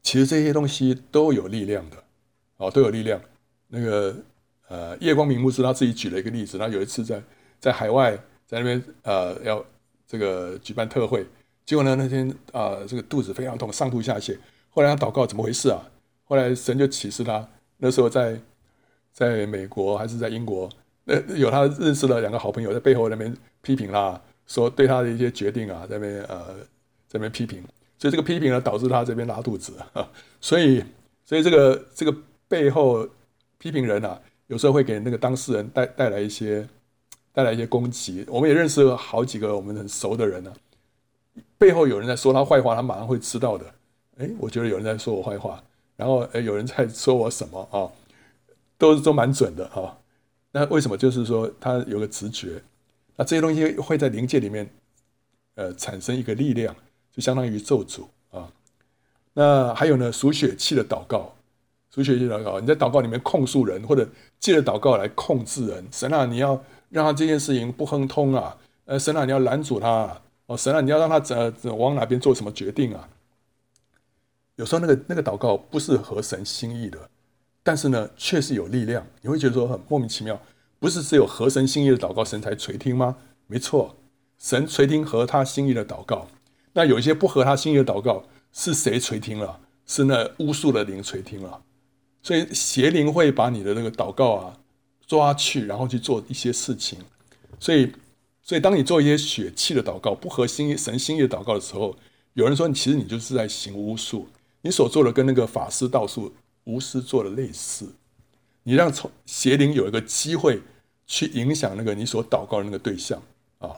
[0.04, 1.98] 其实这些东西都有力量的，
[2.58, 3.22] 哦，都有力量。
[3.68, 4.16] 那个
[4.68, 7.22] 呃，叶光明牧师他自己举了一个例子，他有一次在
[7.60, 8.16] 在海外，
[8.46, 9.64] 在那边呃要
[10.08, 11.26] 这个举办特会，
[11.66, 14.38] 结果呢那天啊、这个肚子非常痛，上吐下泻。
[14.70, 15.82] 后来他祷告，怎么回事啊？
[16.26, 17.48] 后来神就启示他。
[17.86, 18.36] 那时候在
[19.14, 20.68] 在美国还是在英国，
[21.04, 23.32] 那有他认识了两个好朋友在背后那边
[23.62, 26.48] 批评他，说对他的一些决定啊，在那边呃
[27.08, 27.64] 在那边批评，
[28.00, 29.74] 所以这个批评呢导致他这边拉肚子，
[30.42, 30.84] 所以
[31.24, 32.18] 所以这个这个
[32.48, 33.08] 背后
[33.60, 36.68] 批评人啊，有时候会给那个当事人带带来一些
[37.32, 38.26] 带来一些攻击。
[38.28, 43.66] 我们也认识了好几个我们很熟的人呢、啊，背后有人在说他坏话，他马上会知道的。
[44.18, 45.64] 哎，我觉得有人在说我坏话。
[45.96, 47.88] 然后，诶，有人在说我什么啊？
[48.78, 49.98] 都都蛮准的哈。
[50.52, 50.98] 那为什么？
[50.98, 52.62] 就是说他有个直觉。
[53.16, 54.70] 那这些东西会在灵界里面，
[55.56, 56.76] 呃，产生一个力量，
[57.12, 58.52] 就相当于咒诅啊。
[59.34, 61.34] 那还有呢，属血气的祷告，
[61.94, 64.08] 属血气祷告，你在祷告里面控诉人，或者
[64.40, 65.86] 借着祷告来控制人。
[65.92, 68.58] 神啊，你要让他这件事情不亨通啊！
[68.84, 70.22] 呃，神啊，你要拦阻他啊！
[70.48, 73.10] 哦，神啊，你要让他怎怎往哪边做什么决定啊？
[74.58, 77.10] 有时候那个那个祷告不是合神心意的，
[77.62, 79.06] 但是呢，确实有力量。
[79.22, 80.42] 你会觉得说很莫名其妙，
[80.80, 83.18] 不是只有合神心意的祷告神才垂听吗？
[83.48, 83.96] 没错，
[84.40, 86.28] 神垂听合他心意的祷告。
[86.74, 89.60] 那有一些不合他心意的祷告，是谁垂听了？
[89.86, 91.62] 是那巫术的灵垂听了。
[92.24, 94.58] 所以邪灵会把你的那个祷告啊，
[95.06, 97.00] 抓去，然后去做一些事情。
[97.60, 97.92] 所以，
[98.42, 101.96] 所以当你做一些血气的祷告，不合心意、神心意的祷告的时候，
[102.34, 104.28] 有人说，其实你就是在行巫术，
[104.66, 107.88] 你所做的跟那个法师道术、巫师做的类似。
[108.64, 110.60] 你让从邪灵有一个机会
[111.06, 113.22] 去影响那个你所祷告的那个对象
[113.60, 113.70] 啊。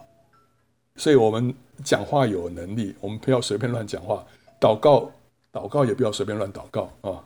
[0.96, 4.26] 所以我们讲话有能力，我们不要随便乱讲话。
[4.58, 5.12] 祷告，
[5.52, 7.22] 祷告也不要随便乱祷告啊。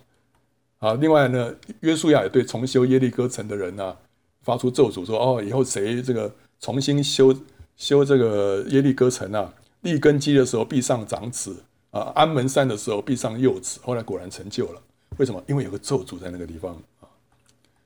[0.78, 3.96] 好，另外呢，约书亚也对重修耶利哥城的人呢、啊、
[4.42, 7.32] 发出咒诅说：哦，以后谁这个重新修
[7.76, 13.78] 修这个耶利哥城啊，立根基的时候必上长子啊，安门山的时候必上幼子。
[13.82, 14.82] 后来果然成就了。
[15.18, 15.40] 为什么？
[15.46, 17.06] 因为有个咒诅在那个地方啊。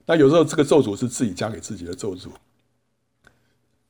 [0.06, 2.28] 那有时候这个咒诅是自己加给自己的咒诅，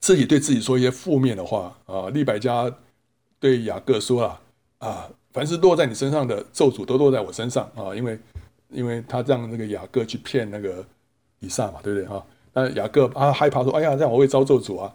[0.00, 2.08] 自己对自己说一些负面的话啊。
[2.10, 2.74] 利百加
[3.38, 4.40] 对雅各说了
[4.78, 5.08] 啊。
[5.32, 8.18] 凡是落在你身上的咒诅都落在我身上啊，因为，
[8.70, 10.82] 因为他让那个雅各去骗那个
[11.40, 12.24] 以撒嘛，对不对啊？
[12.54, 14.90] 那雅各啊害怕说，哎呀，这样我会遭咒诅啊。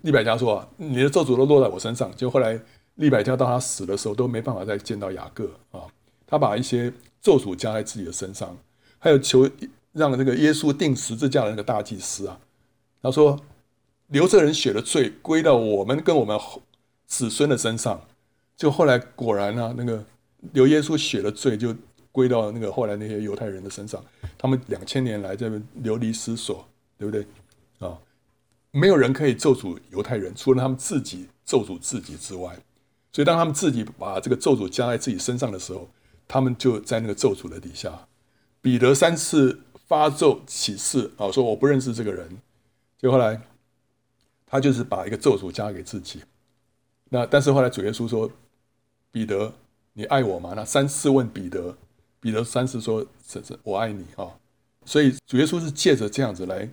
[0.00, 2.10] 利百加说啊，你的咒诅都落在我身上。
[2.16, 2.58] 就后来
[2.96, 5.82] 利百加到他死的时候都没办法再见到雅各啊。
[6.26, 8.56] 他把一些咒诅加在自己的身上，
[8.98, 9.48] 还有求
[9.92, 12.40] 让这个耶稣定十字架的那个大祭司啊，
[13.02, 13.38] 他说
[14.08, 16.38] 流这人血的罪归到我们跟我们
[17.06, 18.00] 子孙的身上。
[18.56, 20.04] 就后来果然啊，那个
[20.52, 21.74] 流耶稣血的罪就
[22.12, 24.02] 归到那个后来那些犹太人的身上，
[24.38, 26.66] 他们两千年来这边流离失所，
[26.96, 27.26] 对不对
[27.80, 27.98] 啊？
[28.70, 32.56] 没有人可以咒诅犹太人，除了他们自己咒诅自己之外。
[33.14, 35.88] 所以当他们自己把这个咒诅加在自己身上的时候，
[36.28, 38.06] 他们就在那个咒诅的底下。
[38.60, 42.38] 彼得三次发咒起誓啊，说我不认识这个人。
[42.98, 43.40] 就后来
[44.46, 46.22] 他就是把一个咒诅加给自己。
[47.08, 48.30] 那但是后来主耶稣说。
[49.14, 49.54] 彼得，
[49.92, 50.54] 你爱我吗？
[50.56, 51.76] 那三次问彼得，
[52.18, 54.26] 彼得三次说：“是是，我爱你啊。”
[54.84, 56.68] 所以主耶稣是借着这样子来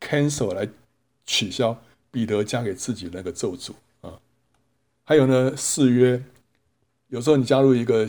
[0.00, 0.68] cancel 来
[1.24, 3.74] 取消彼得加给自己那个咒诅。
[5.08, 6.22] 还有呢，誓约，
[7.06, 8.06] 有时候你加入一个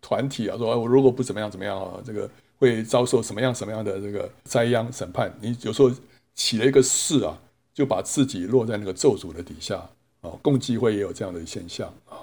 [0.00, 2.26] 团体啊，说我如果不怎么样怎么样啊，这个
[2.56, 5.30] 会遭受什么样什么样的这个灾殃审判。
[5.42, 5.92] 你有时候
[6.34, 7.38] 起了一个誓啊，
[7.74, 9.76] 就把自己落在那个咒诅的底下
[10.22, 10.30] 啊。
[10.40, 12.16] 共济会也有这样的现象啊。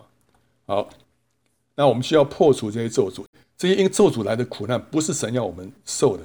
[0.66, 0.90] 好，
[1.76, 3.24] 那我们需要破除这些咒诅，
[3.56, 6.24] 这些因咒诅来的苦难不是神要我们受的，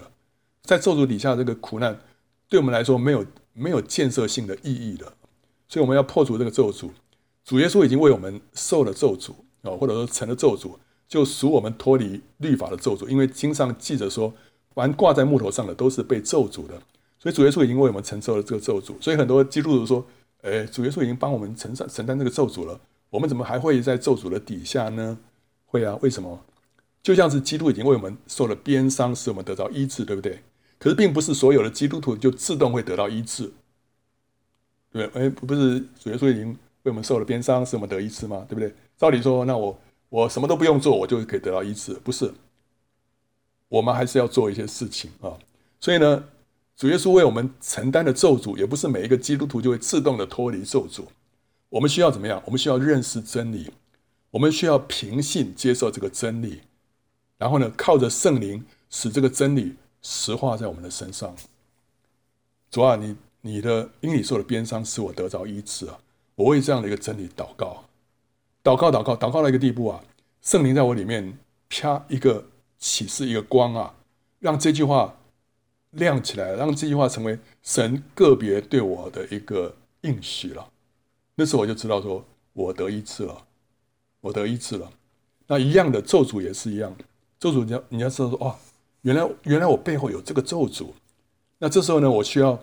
[0.62, 2.00] 在咒诅底下这个苦难
[2.48, 5.12] 对我们来说没有没有建设性的意义的，
[5.68, 6.88] 所以我们要破除这个咒诅。
[7.44, 9.32] 主耶稣已经为我们受了咒诅
[9.62, 10.72] 啊，或者说成了咒诅，
[11.08, 13.08] 就赎我们脱离律法的咒诅。
[13.08, 14.32] 因为经上记着说，
[14.74, 16.80] 凡挂在木头上的都是被咒诅的，
[17.18, 18.94] 所以主耶稣已经为我们承受了这个咒诅。
[19.00, 20.06] 所以很多基督徒说，
[20.42, 22.80] 哎，主耶稣已经帮我们承承担这个咒诅了。
[23.10, 25.18] 我们怎么还会在咒诅的底下呢？
[25.66, 26.44] 会啊，为什么？
[27.02, 30.40] 就像是基督已经为我们受了鞭伤，使我们得到医治，对不对？
[30.78, 33.50] 可是并不是所有的基督徒就自动会得到医治，
[34.92, 35.26] 对不对？
[35.26, 38.44] 哎，不是主耶稣已经为我们受了鞭伤，使我们得医治吗？
[38.48, 38.74] 对不对？
[38.96, 39.78] 照理说，那我
[40.08, 41.94] 我什么都不用做，我就可以得到医治？
[41.94, 42.32] 不是，
[43.68, 45.38] 我们还是要做一些事情啊。
[45.78, 46.24] 所以呢，
[46.76, 51.04] 主耶稣为我们承担的咒诅，也不是每一个基督徒就会自动的脱离咒诅。
[51.68, 52.42] 我们需要怎么样？
[52.46, 53.70] 我们需要认识真理，
[54.30, 56.62] 我们需要凭信接受这个真理，
[57.38, 61.34] 然后呢，靠着圣灵使这个真理实化在我们的身上。
[62.70, 65.98] 主啊，你你的因你受的鞭伤使我得着医治啊！
[66.34, 67.84] 我为这样的一个真理祷告，
[68.64, 70.02] 祷告，祷告，祷告到一个地步啊，
[70.42, 72.46] 圣灵在我里面啪一个
[72.78, 73.94] 启示，一个光啊，
[74.38, 75.16] 让这句话
[75.90, 80.70] 亮起来，让这句话成为神个别对我的一个应许了。
[81.34, 83.46] 那时候我就知道说，我得医治了，
[84.20, 84.90] 我得医治了。
[85.46, 86.94] 那一样的咒诅也是一样，
[87.38, 88.56] 咒诅你要你要知道说，哦，
[89.02, 90.88] 原来原来我背后有这个咒诅。
[91.58, 92.58] 那这时候呢，我需要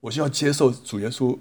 [0.00, 1.36] 我需要接受主耶稣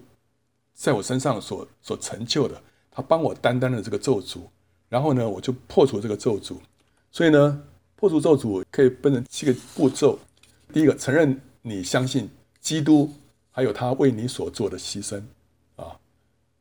[0.76, 2.62] 在我身上所所成就的，
[2.92, 4.42] 他帮我担当了这个咒诅，
[4.90, 6.58] 然后呢，我就破除这个咒诅。
[7.12, 7.64] 所以呢，
[7.96, 10.20] 破除咒诅可以分成七个步骤。
[10.74, 13.10] 第一个，承认你相信基督，
[13.52, 15.24] 还有他为你所做的牺牲。
[15.78, 15.98] 啊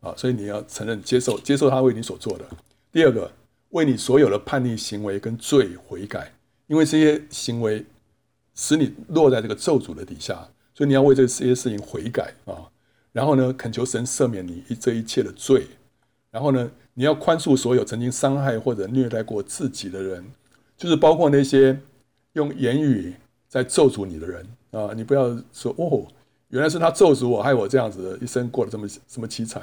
[0.00, 2.44] 啊，所以你要承认、接受、接受他为你所做的。
[2.92, 3.32] 第二个，
[3.70, 6.32] 为你所有的叛逆行为跟罪悔改，
[6.68, 7.84] 因为这些行为
[8.54, 12.70] 使你落在这个咒诅的底下，所以你要为这些事情悔改啊。
[13.14, 15.66] 然后呢，恳求神赦免你这一切的罪。
[16.32, 20.24] 然后呢，你要宽恕所有曾经伤害或者虐待过自己的人，
[20.76, 21.78] 就是包括那些
[22.32, 23.14] 用言语
[23.48, 24.90] 在咒诅你的人啊。
[24.96, 26.04] 你不要说哦，
[26.48, 29.62] 原来是他咒诅我，害我这样子的一生过得这么这么凄惨。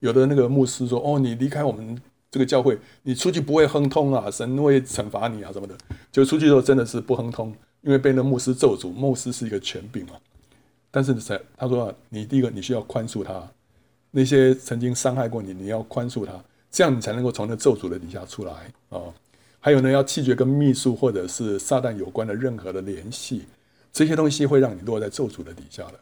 [0.00, 1.96] 有的那个牧师说：“哦，你离开我们
[2.32, 5.76] 这个教会，你出去不会亨通啊，神会惩罚你啊什么的。”
[6.10, 10.14] 就出去之后真的是不亨通因为被那牧师咒诅，牧师是一个权柄嘛。
[10.90, 13.46] 但是在他说啊，你第一个你需要宽恕他，
[14.10, 16.32] 那些曾经伤害过你，你要宽恕他，
[16.70, 18.52] 这样你才能够从那咒诅的底下出来
[18.90, 19.00] 啊。
[19.60, 23.44] 还有呢，要弃绝跟秘术或者是撒旦有关的任何的联系，
[23.92, 25.94] 这些东西会让你落在咒诅的底下的。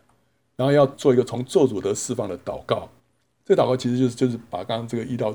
[0.57, 2.89] 然后要做一个从咒诅得释放的祷告，
[3.45, 5.35] 这祷告其实就是就是把刚刚这个一到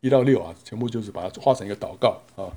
[0.00, 2.52] 一到六啊，全部就是把它化成一个祷告啊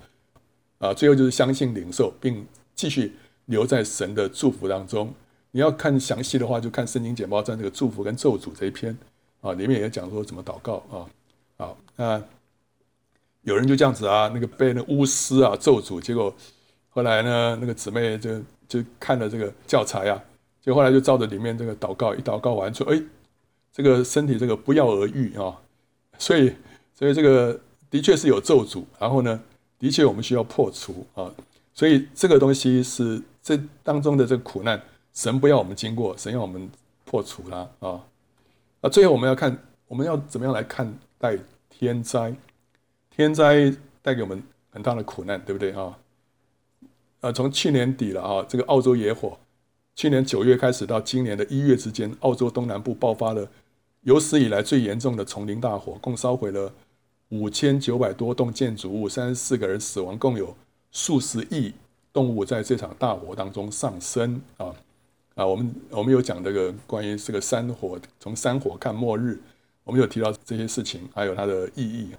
[0.80, 3.14] 啊，最后就是相信领受并继续
[3.46, 5.14] 留在神的祝福当中。
[5.52, 8.98] 你要看详细的话，就看圣经简报站这个祝福跟咒诅这一篇
[9.42, 11.06] 啊，里面也讲说怎么祷告啊。
[11.58, 12.22] 好，那
[13.44, 16.34] 有人就这样子啊，那个被那巫师啊咒诅，结果
[16.90, 20.24] 后来呢，那个姊妹就就看了这个教材啊。
[20.64, 23.02] 就后来就照着里面这个祷告，一祷告完说：“哎，
[23.74, 25.60] 这个身体这个不药而愈啊！”
[26.20, 26.54] 所以，
[26.94, 28.84] 所以这个的确是有咒诅。
[29.00, 29.42] 然后呢，
[29.80, 31.34] 的确我们需要破除啊。
[31.74, 34.80] 所以这个东西是这当中的这个苦难，
[35.14, 36.70] 神不要我们经过，神要我们
[37.06, 38.06] 破除它啊。
[38.82, 39.58] 那最后我们要看，
[39.88, 41.38] 我们要怎么样来看待
[41.70, 42.34] 天灾？
[43.10, 45.98] 天灾带给我们很大的苦难，对不对啊？
[47.20, 49.38] 呃，从去年底了啊，这个澳洲野火。
[49.94, 53.48] 去年九月开始到今年的一月之间，澳洲东南部爆发了
[54.02, 56.74] 有史以来最严重的丛林大火，共烧毁了
[57.30, 60.56] 五千九百多栋建筑物，三十四个人死亡，共有
[60.92, 61.74] 数十亿
[62.14, 64.74] 动物在这场大火当中丧生啊
[65.36, 65.46] 啊！
[65.46, 69.40] 我们我们有讲这个关于这个山火，从山火看末日，
[69.84, 72.10] 我们有提到这些事情，还有它的意义。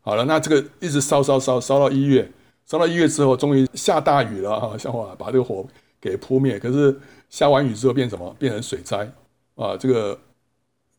[0.00, 2.30] 好了，那这个一直烧烧烧烧到一月，
[2.66, 5.66] 烧到一月之后，终于下大雨了啊，像我把这个火
[6.00, 6.98] 给扑灭，可是。
[7.32, 8.36] 下完雨之后变什么？
[8.38, 9.10] 变成水灾
[9.54, 9.74] 啊！
[9.74, 10.20] 这个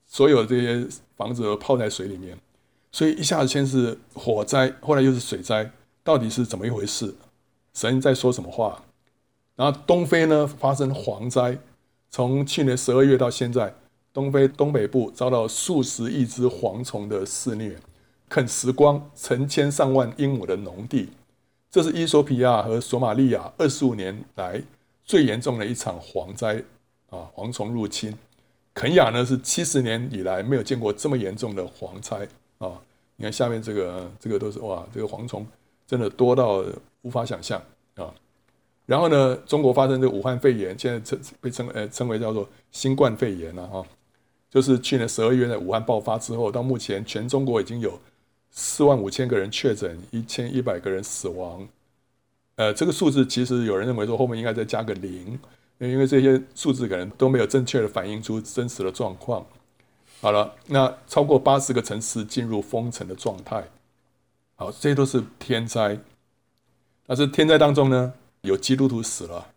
[0.07, 0.83] 所有这些
[1.15, 2.35] 房子都泡在水里面，
[2.91, 5.71] 所以一下子先是火灾，后来又是水灾，
[6.03, 7.13] 到底是怎么一回事？
[7.75, 8.83] 神在说什么话？
[9.55, 11.57] 然后东非呢发生蝗灾，
[12.09, 13.73] 从去年十二月到现在，
[14.11, 17.77] 东非东北部遭到数十亿只蝗虫的肆虐，
[18.29, 21.09] 啃食光成千上万英亩的农地。
[21.71, 24.61] 这是伊索比亚和索马利亚二十五年来。
[25.05, 26.63] 最严重的一场蝗灾
[27.09, 28.17] 啊，蝗虫入侵。
[28.73, 32.25] 肯亚呢是七十年以来没有见过这么严重的蝗灾
[32.57, 32.71] 啊！
[33.17, 35.45] 你看下面这个，这个都是哇，这个蝗虫
[35.85, 36.63] 真的多到
[37.01, 37.61] 无法想象
[37.95, 38.15] 啊。
[38.85, 43.85] 然后呢，中国发生这个武汉肺炎，现在称被称呃称为叫做新冠肺炎了哈。
[44.49, 47.99] 就是去年十二月在武汉爆发之后，到目前全中国已经有
[48.51, 51.67] 四万五千个人确诊，一千一百个人死亡。
[52.55, 55.39] 呃，这个数字其实有人认为说后面应该再加个零，
[55.79, 59.43] 因为这些数字可能都没有正确的反映出真实的状况。
[60.21, 63.63] 好了，那超过八十个城市进入封城的状态。
[64.55, 65.97] 好，这些都是天灾。
[67.07, 68.13] 但是天灾当中呢，
[68.43, 69.47] 有基督徒死了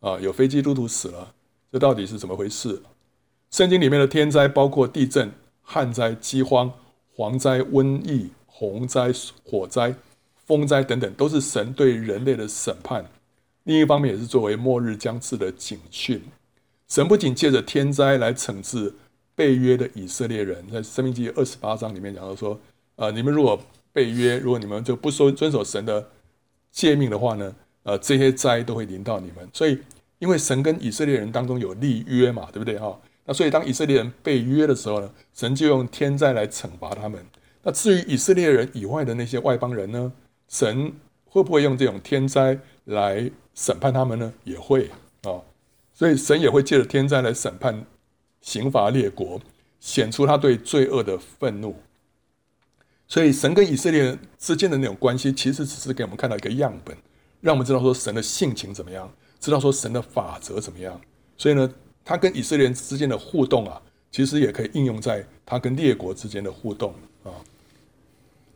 [0.00, 1.34] 啊，有非基督徒死了，
[1.72, 2.80] 这到底是怎么回事？
[3.50, 5.32] 圣经里面的天灾包括地震、
[5.62, 6.72] 旱灾、饥荒、
[7.16, 9.12] 蝗灾、瘟疫、洪灾、
[9.44, 9.94] 火灾。
[10.46, 13.02] 风灾等等都是神对人类的审判，
[13.62, 16.20] 另一方面也是作为末日将至的警讯。
[16.86, 18.92] 神不仅借着天灾来惩治
[19.34, 22.60] 背约的以色列人，在《生命记》二十八章里面讲到说
[22.96, 23.58] ：“呃，你们如果
[23.90, 26.10] 背约，如果你们就不说遵守神的
[26.70, 29.78] 诫命的话呢，呃，这些灾都会临到你们。”所以，
[30.18, 33.00] 因为神跟以色列人当中有立约嘛，对不对哈？
[33.24, 37.24] 那所以当以色列人背约的时候呢，神就用天灾来惩罚他们。
[37.62, 40.12] 那至于以色列人以外的那些外邦人呢？
[40.48, 40.92] 神
[41.24, 44.30] 会不会用这种天灾来审判他们呢？
[44.44, 44.90] 也会
[45.22, 45.40] 啊，
[45.94, 47.86] 所以神也会借着天灾来审判、
[48.42, 49.40] 刑罚列国，
[49.80, 51.74] 显出他对罪恶的愤怒。
[53.08, 56.94] 所以神跟以色列人之间的那种关系，其实只是给我们看到一个样本，
[57.44, 60.98] 让我们知道说神的性情怎么样，知道说神的法则怎么样。
[61.36, 61.70] 所以呢，
[62.02, 63.78] 他跟以色列之间的互动啊，
[64.10, 67.28] 其实也可以应用在他跟列国之间的互动啊。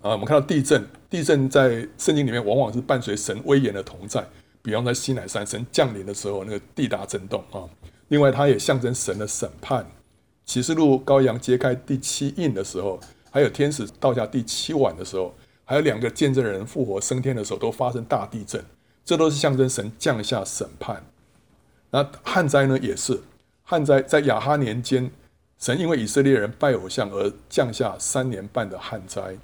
[0.00, 4.26] 啊，我们看到地震，地震在圣经里面往往是伴随神威严的同在，
[4.62, 7.68] 比方在西乃山神降临的时候，那个地大震动啊。
[8.08, 9.86] 另外，它也象征神的审判。
[10.46, 12.98] 启示录羔羊揭开第七印的时候，
[13.30, 15.34] 还有天使倒下第七碗的时候，
[15.66, 18.64] 还有两个见证人复活升天的时候，都发生大地震，
[19.08, 21.02] 这都是象征神降下审判。
[21.88, 23.18] 那旱灾呢，也是
[23.62, 25.10] 旱灾，在亚哈年间，
[25.58, 29.38] 神因为以色列人拜偶像而降下三年半的旱灾。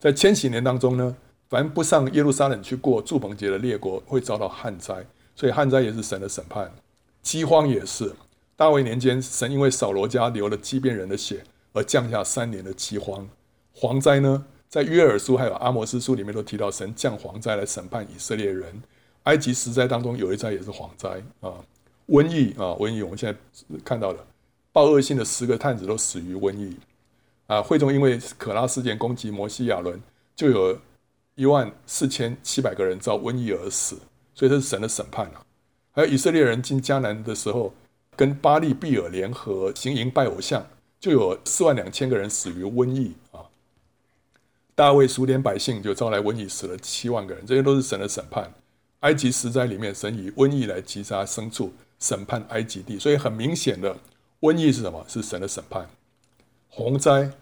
[0.00, 1.16] 在千禧年当中呢，
[1.48, 6.68] 凡不上耶路撒冷去过住棚节的列国会遭到旱灾，所以旱灾也是神的审判。
[7.22, 8.12] 饥荒也是，
[8.56, 13.28] 大卫年间，神因为扫罗家流了基遍人的血而降下三年的饥荒。
[13.76, 18.82] 蝗灾呢，在约珥书还有阿摩斯书里面都提到神降蝗灾来审判以色列人。
[19.24, 21.52] 埃及十灾当中有一灾也是蝗灾啊，
[22.06, 23.02] 瘟疫啊，瘟疫。
[23.02, 24.26] 我们现在看到了，
[24.72, 26.74] 报恶信的十个探子都死于瘟疫
[27.46, 27.60] 啊。
[27.60, 30.00] 会众因为可拉事件攻击摩西亚伦，
[30.34, 30.78] 就有
[31.34, 33.98] 一万四千七百个人遭瘟疫而死，
[34.34, 35.44] 所以这是神的审判啊。
[35.92, 37.74] 还有以色列人进迦南的时候，
[38.16, 40.66] 跟巴力毗珥联合行营拜偶像，
[40.98, 43.44] 就有四万两千个人死于瘟疫啊。
[44.78, 48.48] 大卫数点百姓，就招来瘟疫，死了七万个人，这些都是神的审判。
[49.00, 53.96] 埃及十灾里面，神以瘟疫来击杀牲畜，审判埃及地，所以很明显的，
[54.38, 55.04] 瘟疫是什么？
[55.08, 55.90] 是神的审判。
[56.68, 57.32] 洪灾，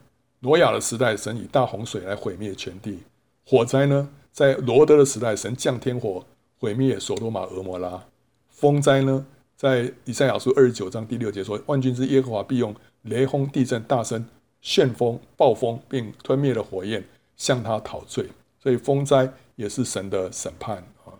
[0.41, 3.01] 挪亚的时代，神以大洪水来毁灭全地。
[3.45, 6.24] 火灾呢，在罗德的时代，神降天火
[6.59, 8.03] 毁灭所多玛、蛾摩拉。
[8.49, 9.26] 风灾呢，
[9.59, 14.26] 在以赛亚书二十九章第六节说，万军之耶和华必用雷轰、地震、大声、
[14.62, 17.05] 旋风、暴风，并吞灭了火焰，
[17.37, 18.28] 向他讨罪。
[18.59, 21.14] 所以风灾也是神的审判啊。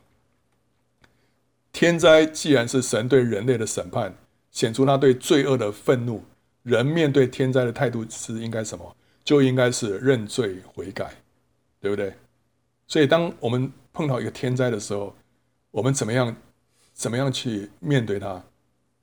[1.73, 4.15] 天灾既然是神对人类的审判，
[4.51, 6.25] 显出他对罪恶的愤怒，
[6.63, 8.97] 人面对天灾的态度是应该什么？
[9.23, 11.15] 就应该是认罪悔改，
[11.81, 12.15] 对不对？
[12.87, 15.15] 所以当我们碰到一个天灾的时候，
[15.71, 16.35] 我们怎么样，
[16.93, 18.43] 怎么样去面对它？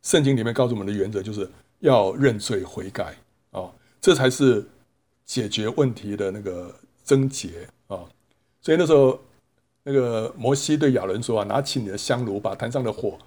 [0.02, 1.50] 圣经里面告诉我们的原则就是
[1.80, 3.16] 要认罪悔改
[3.52, 4.66] 啊，这才是
[5.26, 6.74] 解决问题的那个
[7.04, 8.00] 贞洁啊。
[8.62, 9.20] 所以那时候。
[9.86, 13.20] 那个摩西对亚伦说：“啊，拿起你的香炉，把坛上的火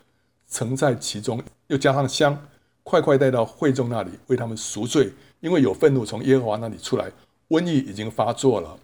[0.49, 2.35] 盛在其中，又加上香，
[2.83, 7.13] 快快带到会众那里，为他们赎罪，因为有愤怒从耶和华那里出来，
[7.51, 8.75] 瘟疫已经发作了。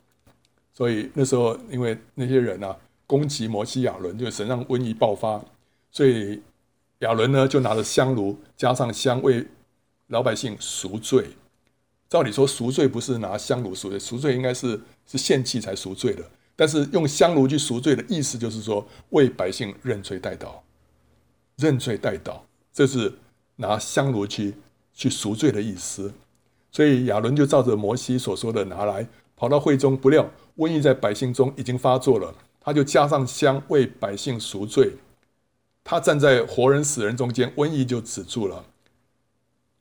[0.75, 2.77] 所以那时候，因为那些人啊
[3.07, 5.43] 攻击摩西亚伦，就神让瘟疫爆发，
[5.91, 6.43] 所以
[6.99, 9.47] 亚伦呢就拿着香炉，加上香，为
[10.09, 11.31] 老百姓赎罪。
[12.13, 16.23] 照理说，赎罪不是拿香炉赎罪，赎罪应该是是献祭才赎罪的。”
[16.55, 20.57] 但是用香炉去赎罪的意思，就是说为百姓认罪代祷，
[21.57, 22.41] 认罪代祷，
[22.71, 23.15] 这是
[23.57, 24.55] 拿香炉去
[24.93, 26.13] 去赎罪的意思。
[26.71, 34.93] 所以亚伦就照着摩西所说的拿来，跑到会中，不料瘟疫在百姓中已经发作了，他就加上香为百姓赎罪。
[35.83, 38.67] 他站在活人死人中间，瘟疫就止住了。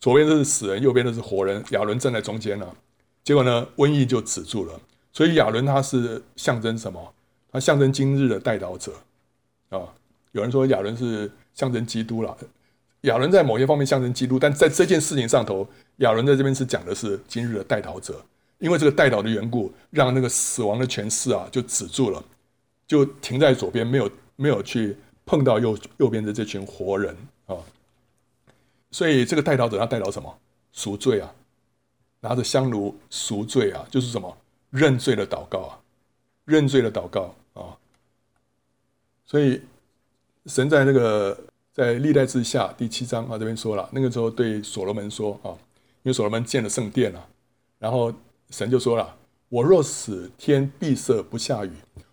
[0.01, 2.75] 左边的是死人，右边的是活人，亚伦站在中间了，
[3.23, 4.77] 结果呢，瘟疫就止住了。
[5.13, 7.13] 所以亚伦他是象征什么？
[7.51, 8.91] 他象征今日的代祷者
[9.69, 9.87] 啊。
[10.31, 12.35] 有人说亚伦是象征基督了。
[13.01, 18.19] 亚伦在某些方面象征基督，但在这件事情上头，亚伦在这边是讲的是今日的代祷者。
[18.57, 22.23] 因为这个代祷的缘故，让那个死亡的权势啊就止住了，
[22.87, 27.55] 就停在左边，没有没有去碰到右右边的这群活人啊。
[28.91, 30.37] 所以这个代祷者他代祷什么？
[30.73, 31.33] 赎罪啊，
[32.19, 34.37] 拿着香炉赎罪啊，就是什么？
[34.69, 35.79] 认罪的祷告啊，
[36.45, 37.75] 认罪的祷告啊，
[39.25, 39.61] 所以
[40.45, 41.37] 神在那个
[41.73, 45.51] 在历代志下第七章啊这边说了，那个时候对所罗门说啊，
[46.03, 47.27] 因为所罗门建了圣殿了，
[47.79, 48.13] 然后
[48.49, 49.17] 神就说了：
[49.49, 51.71] 我若使天闭塞不下雨，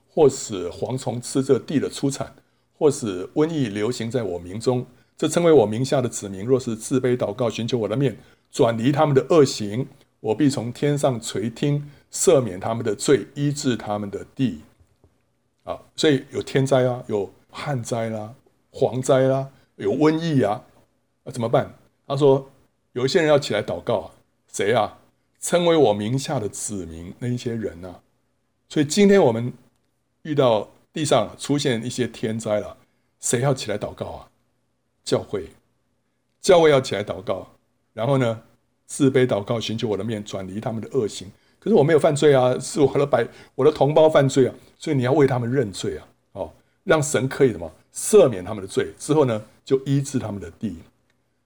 [0.08, 2.34] 或使蝗虫吃这地的出产，
[2.76, 4.84] 或使瘟疫流行在我民中，
[5.18, 8.16] 这称为我名下的子民，若是自卑祷告，寻求我的面，
[8.50, 9.86] 转离他们的恶行，
[10.20, 11.90] 我必从天上垂听。
[12.10, 14.62] 赦免他们的罪，医治他们的地，
[15.64, 18.34] 啊，所以有天灾啊，有旱灾啦、
[18.72, 20.64] 蝗灾啦，有瘟疫啊，
[21.24, 21.74] 那怎么办？
[22.06, 22.50] 他说
[22.94, 24.10] 有一些人要起来祷告啊，
[24.50, 24.96] 谁啊？
[25.38, 28.00] 称为我名下的子民那一些人啊。
[28.70, 29.52] 所以今天我们
[30.22, 32.74] 遇到地上出现一些天灾了，
[33.20, 34.30] 谁要起来祷告啊？
[35.08, 35.48] 教会，
[36.42, 37.48] 教会要起来祷告，
[37.94, 38.42] 然后呢，
[38.84, 41.26] 自卑祷告，寻求我的面，转离他们的恶行。
[41.58, 46.52] 可是我没有犯罪啊，是我的百我的同胞犯罪啊，所以你要为他们认罪啊，哦，
[46.84, 50.76] 让神可以什么赦免他们的罪之后呢，就医治他们的地。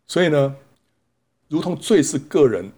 [0.08, 0.56] 所以呢，
[1.46, 2.68] 如同罪是个人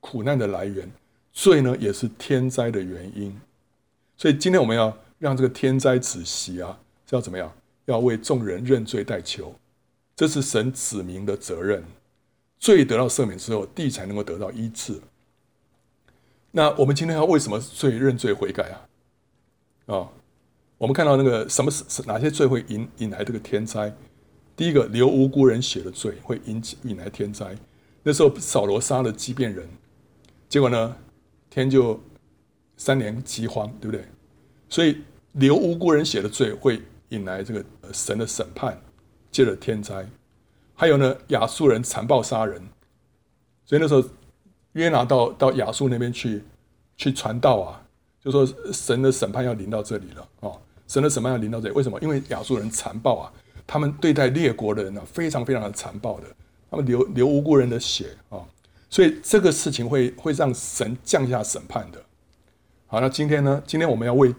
[0.00, 0.90] 苦难的来源，
[1.32, 3.40] 罪呢也是天灾的原因。
[4.16, 7.52] 所以今天我们要让这个天灾止息啊，是要怎么样？
[7.84, 9.54] 要为众人认罪代求，
[10.22, 11.82] 这是神子民的责任。
[12.56, 15.00] 罪得到赦免之后，地才能够得到医治。
[16.52, 18.70] 那我们今天要为什么罪认罪悔改
[19.88, 19.96] 啊？
[19.96, 20.08] 啊、
[20.78, 23.92] 我们看到那个什么是哪些罪会引引来这个天灾？
[24.54, 27.56] 第一个，流无辜人血的罪会引起引来天灾。
[28.04, 29.68] 那时候扫罗杀了基遍人，
[30.48, 30.96] 结果呢，
[31.50, 32.00] 天就
[32.76, 34.06] 三年饥荒，对不对？
[34.68, 34.98] 所以
[35.32, 38.80] 流无辜人血的罪会引来这个神的审判，
[39.32, 40.06] 接着天灾。
[40.76, 42.62] 还有呢，亚述人残暴杀人，
[43.64, 44.04] 所以那时候。
[44.74, 46.42] 约拿到到亚述那边去，
[46.96, 47.84] 去传道啊，
[48.24, 50.50] 就说神的审判要临到这里了啊，
[50.88, 51.74] 神的审判要临到这里。
[51.74, 52.00] 为什么？
[52.00, 53.32] 因为亚述人残暴啊，
[53.66, 56.26] 他们对待列国的人呢、非常非常的残暴的，
[56.70, 58.40] 他们流流无辜人的血啊，
[58.88, 62.02] 所以这个事情会会让神降下审判的。
[62.86, 63.62] 好，那今天呢？
[63.66, 64.34] 今天我们要为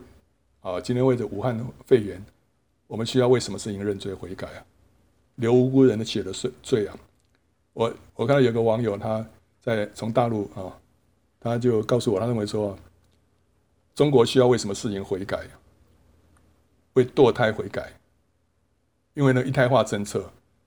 [0.62, 2.26] 啊，今天为着武汉肺炎，
[2.88, 4.66] 我们需要为什么事情认罪悔改啊？
[5.36, 6.96] 流无辜人的血的罪罪啊！
[7.74, 9.26] 我我看到有个网友他
[9.62, 10.72] 在从大陆啊，
[11.40, 12.78] 他就告诉我，他认为说，
[13.96, 15.42] 中国需要为什么事情悔改？
[16.94, 17.92] 为堕胎悔改，
[19.16, 20.20] 因为呢一胎化政策，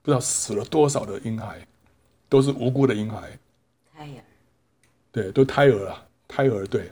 [0.02, 1.64] 不知道死了多少的婴孩，
[2.28, 3.38] 都是无辜的婴孩。
[3.94, 4.24] 胎儿，
[5.12, 6.90] 对，都胎儿啊，胎儿对。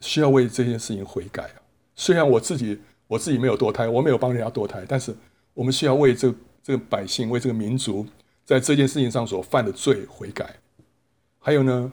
[0.00, 1.58] 需要为这件事情悔改啊！
[1.96, 2.78] 虽然我自己
[3.08, 5.12] 我自己没有堕胎，我没有帮人家堕胎，但是
[5.56, 6.32] 我们需要为这、
[6.62, 8.06] 这个百姓、为这个民族，
[8.44, 10.54] 在这件事情上所犯的罪悔改。
[11.38, 11.90] 还有呢，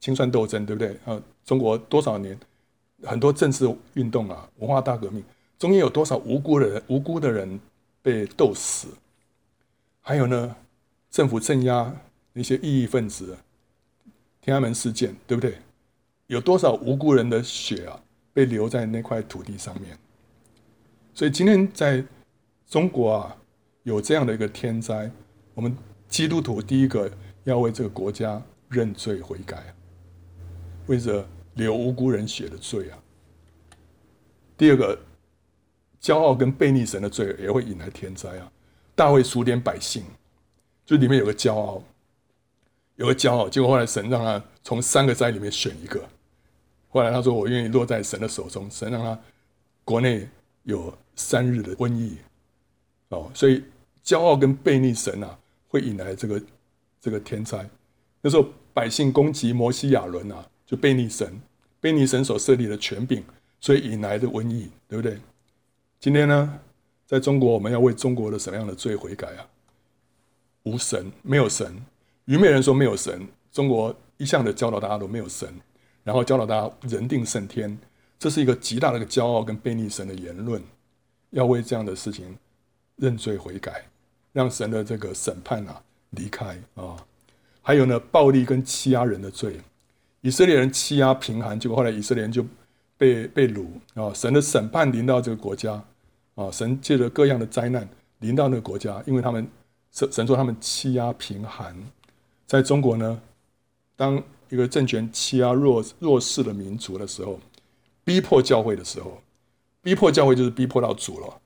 [0.00, 1.22] 清算斗争，对不对啊？
[1.44, 2.36] 中国多少年
[3.04, 5.22] 很多政治运动啊，文化大革命，
[5.60, 7.60] 中间有多少无辜的人、无辜的人
[8.02, 8.88] 被斗死？
[10.00, 10.56] 还有呢，
[11.08, 11.94] 政府镇压
[12.32, 13.38] 那些异议分子，
[14.40, 15.56] 天安门事件，对不对？
[16.26, 19.96] 有多少无辜人的血啊，被流在那块土地上面？
[21.12, 22.04] 所以今天在
[22.74, 23.36] 中国啊，
[23.84, 25.08] 有这样的一个天灾，
[25.54, 27.08] 我们基督徒第一个
[27.44, 29.72] 要为这个国家认罪悔改，
[30.88, 32.98] 为着流无辜人血的罪啊。
[34.56, 34.98] 第二个，
[36.00, 38.50] 骄傲跟悖逆神的罪也会引来天灾啊。
[38.96, 40.02] 大卫数点百姓，
[40.84, 41.80] 就里面有个骄傲，
[42.96, 46.04] 有个骄傲，结果后来神让他从三个灾里面选一个。
[46.88, 49.16] 后来他说：“我愿意落在神的手中，神让他
[49.84, 50.28] 国内
[50.64, 52.18] 有三日的瘟疫，
[53.34, 53.62] 所以
[54.04, 55.38] 骄傲跟悖逆神啊，
[55.68, 56.42] 会引来这个
[57.00, 57.68] 这个天灾。
[58.20, 61.40] 那时候百姓攻击摩西亚伦啊，就悖逆神，
[61.82, 63.22] 悖逆神所设立的权柄，
[63.60, 65.18] 所以引来的瘟疫，对不对？
[66.00, 66.60] 今天呢，
[67.06, 69.46] 在中国，我们要为中国的什么样的罪悔改啊？
[70.64, 71.74] 无神，没有神，
[72.24, 75.48] 愚昧人说没有神，中国一向的教导大家都没有神。”
[76.04, 77.78] 然后教导大家人定胜天，
[78.18, 80.62] 这是一个极大的一个骄傲跟悖逆神的言论，
[81.30, 82.36] 要为这样的事情
[82.96, 83.84] 认罪悔改，
[84.32, 86.96] 让神的这个审判啊离开啊。
[87.62, 89.60] 还有呢，暴力跟欺压人的罪，
[90.20, 92.44] 以色列人欺压贫寒，结果后来以色列人就
[92.96, 94.12] 被被掳啊。
[94.14, 95.82] 神的审判临到这个国家
[96.34, 97.88] 啊，神借着各样的灾难
[98.18, 99.46] 临到那个国家，因为他们
[99.90, 101.76] 神神说他们欺压贫寒，
[102.46, 103.20] 在中国呢，
[103.96, 104.22] 当。
[104.50, 107.40] 一个政权欺压弱弱势的民族的时候，
[108.04, 109.20] 逼迫教会的时候，
[109.82, 111.40] 逼迫教会就是逼迫到主了，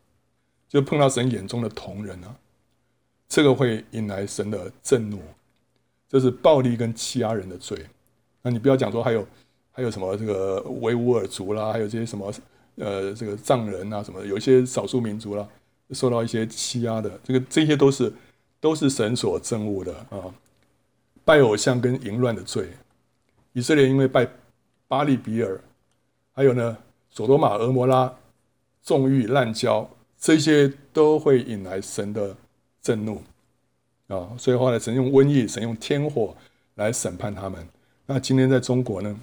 [0.68, 2.36] 就碰到神眼中的同人啊，
[3.28, 5.18] 这个会引来神的震怒，
[6.08, 7.86] 这是暴力跟欺压人的罪。
[8.42, 9.26] 那你不要讲说还有
[9.72, 12.32] 还有什么这个维吾尔族啦，还有这些什么
[12.76, 15.48] 呃这个藏人啊什么，有一些少数民族啦
[15.92, 18.12] 受到一些欺压的，这个这些都是
[18.60, 20.32] 都是神所憎恶的啊，
[21.24, 22.68] 拜偶像跟淫乱的罪。
[23.54, 24.28] 以色列因为拜
[24.86, 25.60] 巴力比尔，
[26.32, 26.76] 还有呢，
[27.10, 28.14] 所多玛、俄摩拉、
[28.82, 29.88] 纵欲滥交，
[30.18, 32.36] 这些都会引来神的
[32.82, 33.22] 震怒
[34.08, 34.34] 啊！
[34.36, 36.34] 所以后来神用瘟疫、神用天火
[36.74, 37.66] 来审判他们。
[38.06, 39.20] 那今天在中国呢？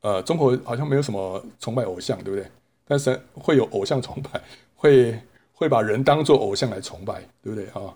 [0.00, 2.50] 呃，中国好像没有什么崇拜偶像，对不对？
[2.86, 4.42] 但是会有偶像崇拜，
[4.74, 5.18] 会
[5.52, 7.94] 会把人当作偶像来崇拜，对不对啊？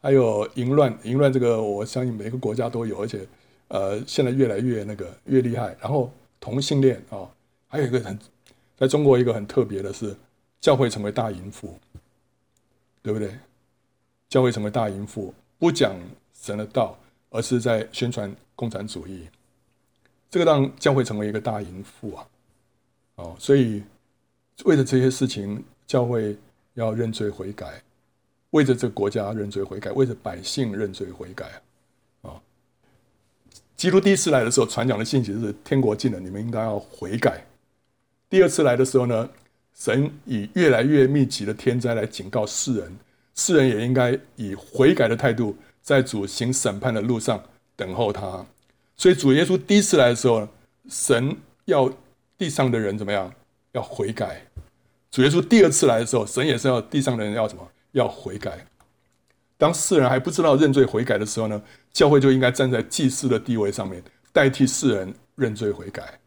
[0.00, 3.26] 还有淫乱，淫乱这个我相信每个国家都有，而且。
[3.68, 7.26] 呃，现在越来越那个越厉害，然后同性恋啊、
[7.68, 8.18] 还有一个很，
[8.76, 10.14] 在中国一个很特别的是，
[10.62, 11.78] 教会成为大淫妇，
[13.02, 13.36] 对不对？
[14.28, 15.94] 教会成为大淫妇，不讲
[16.32, 16.96] 神的道，
[17.28, 19.28] 而是在宣传共产主义，
[20.30, 22.28] 这个让教会成为一个大淫妇啊，
[23.16, 23.82] 哦，所以
[24.64, 26.38] 为了这些事情，教会
[26.74, 27.82] 要认罪悔改，
[28.50, 31.60] 为着这个国家认罪悔改，为着百姓认罪悔改
[32.22, 32.40] 啊。
[33.76, 37.44] 基督第一次来的时候，传讲的信息是天国近了，你们应该要悔改。
[38.30, 39.28] 第二次来的时候呢，
[39.74, 42.96] 神以越来越密集的天灾来警告世人，
[43.34, 47.42] 世人也应该以悔改的态度，在主行审判的路上
[47.74, 48.44] 等候他。
[48.96, 50.46] 所以主耶稣第一次来的时候，
[50.88, 51.92] 神要
[52.38, 53.32] 地上的人怎么样？
[53.72, 54.46] 要悔改。
[55.10, 57.68] 主耶稣第二次来的时候，神也是要地上的人要什么？
[57.92, 58.66] 要悔改。
[59.56, 61.62] 当世人还不知道认罪悔改的时候呢，
[61.92, 64.02] 教会就应该站在祭司的地位上面，
[64.32, 66.18] 代替世人认罪悔改。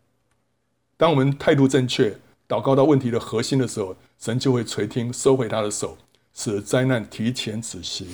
[0.98, 2.16] 当我们态度正确，
[2.48, 5.98] 祷告到问题的核心的时候，神就会垂听，收回他的手，
[6.34, 8.08] 使灾难提前止息，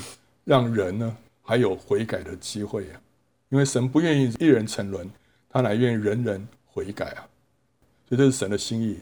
[0.46, 3.02] 让人呢还有悔改的机会啊！
[3.50, 5.10] 因为神不愿意一人沉沦，
[5.50, 7.28] 他乃愿人人悔改啊！
[8.08, 8.98] 所以这是神的心意。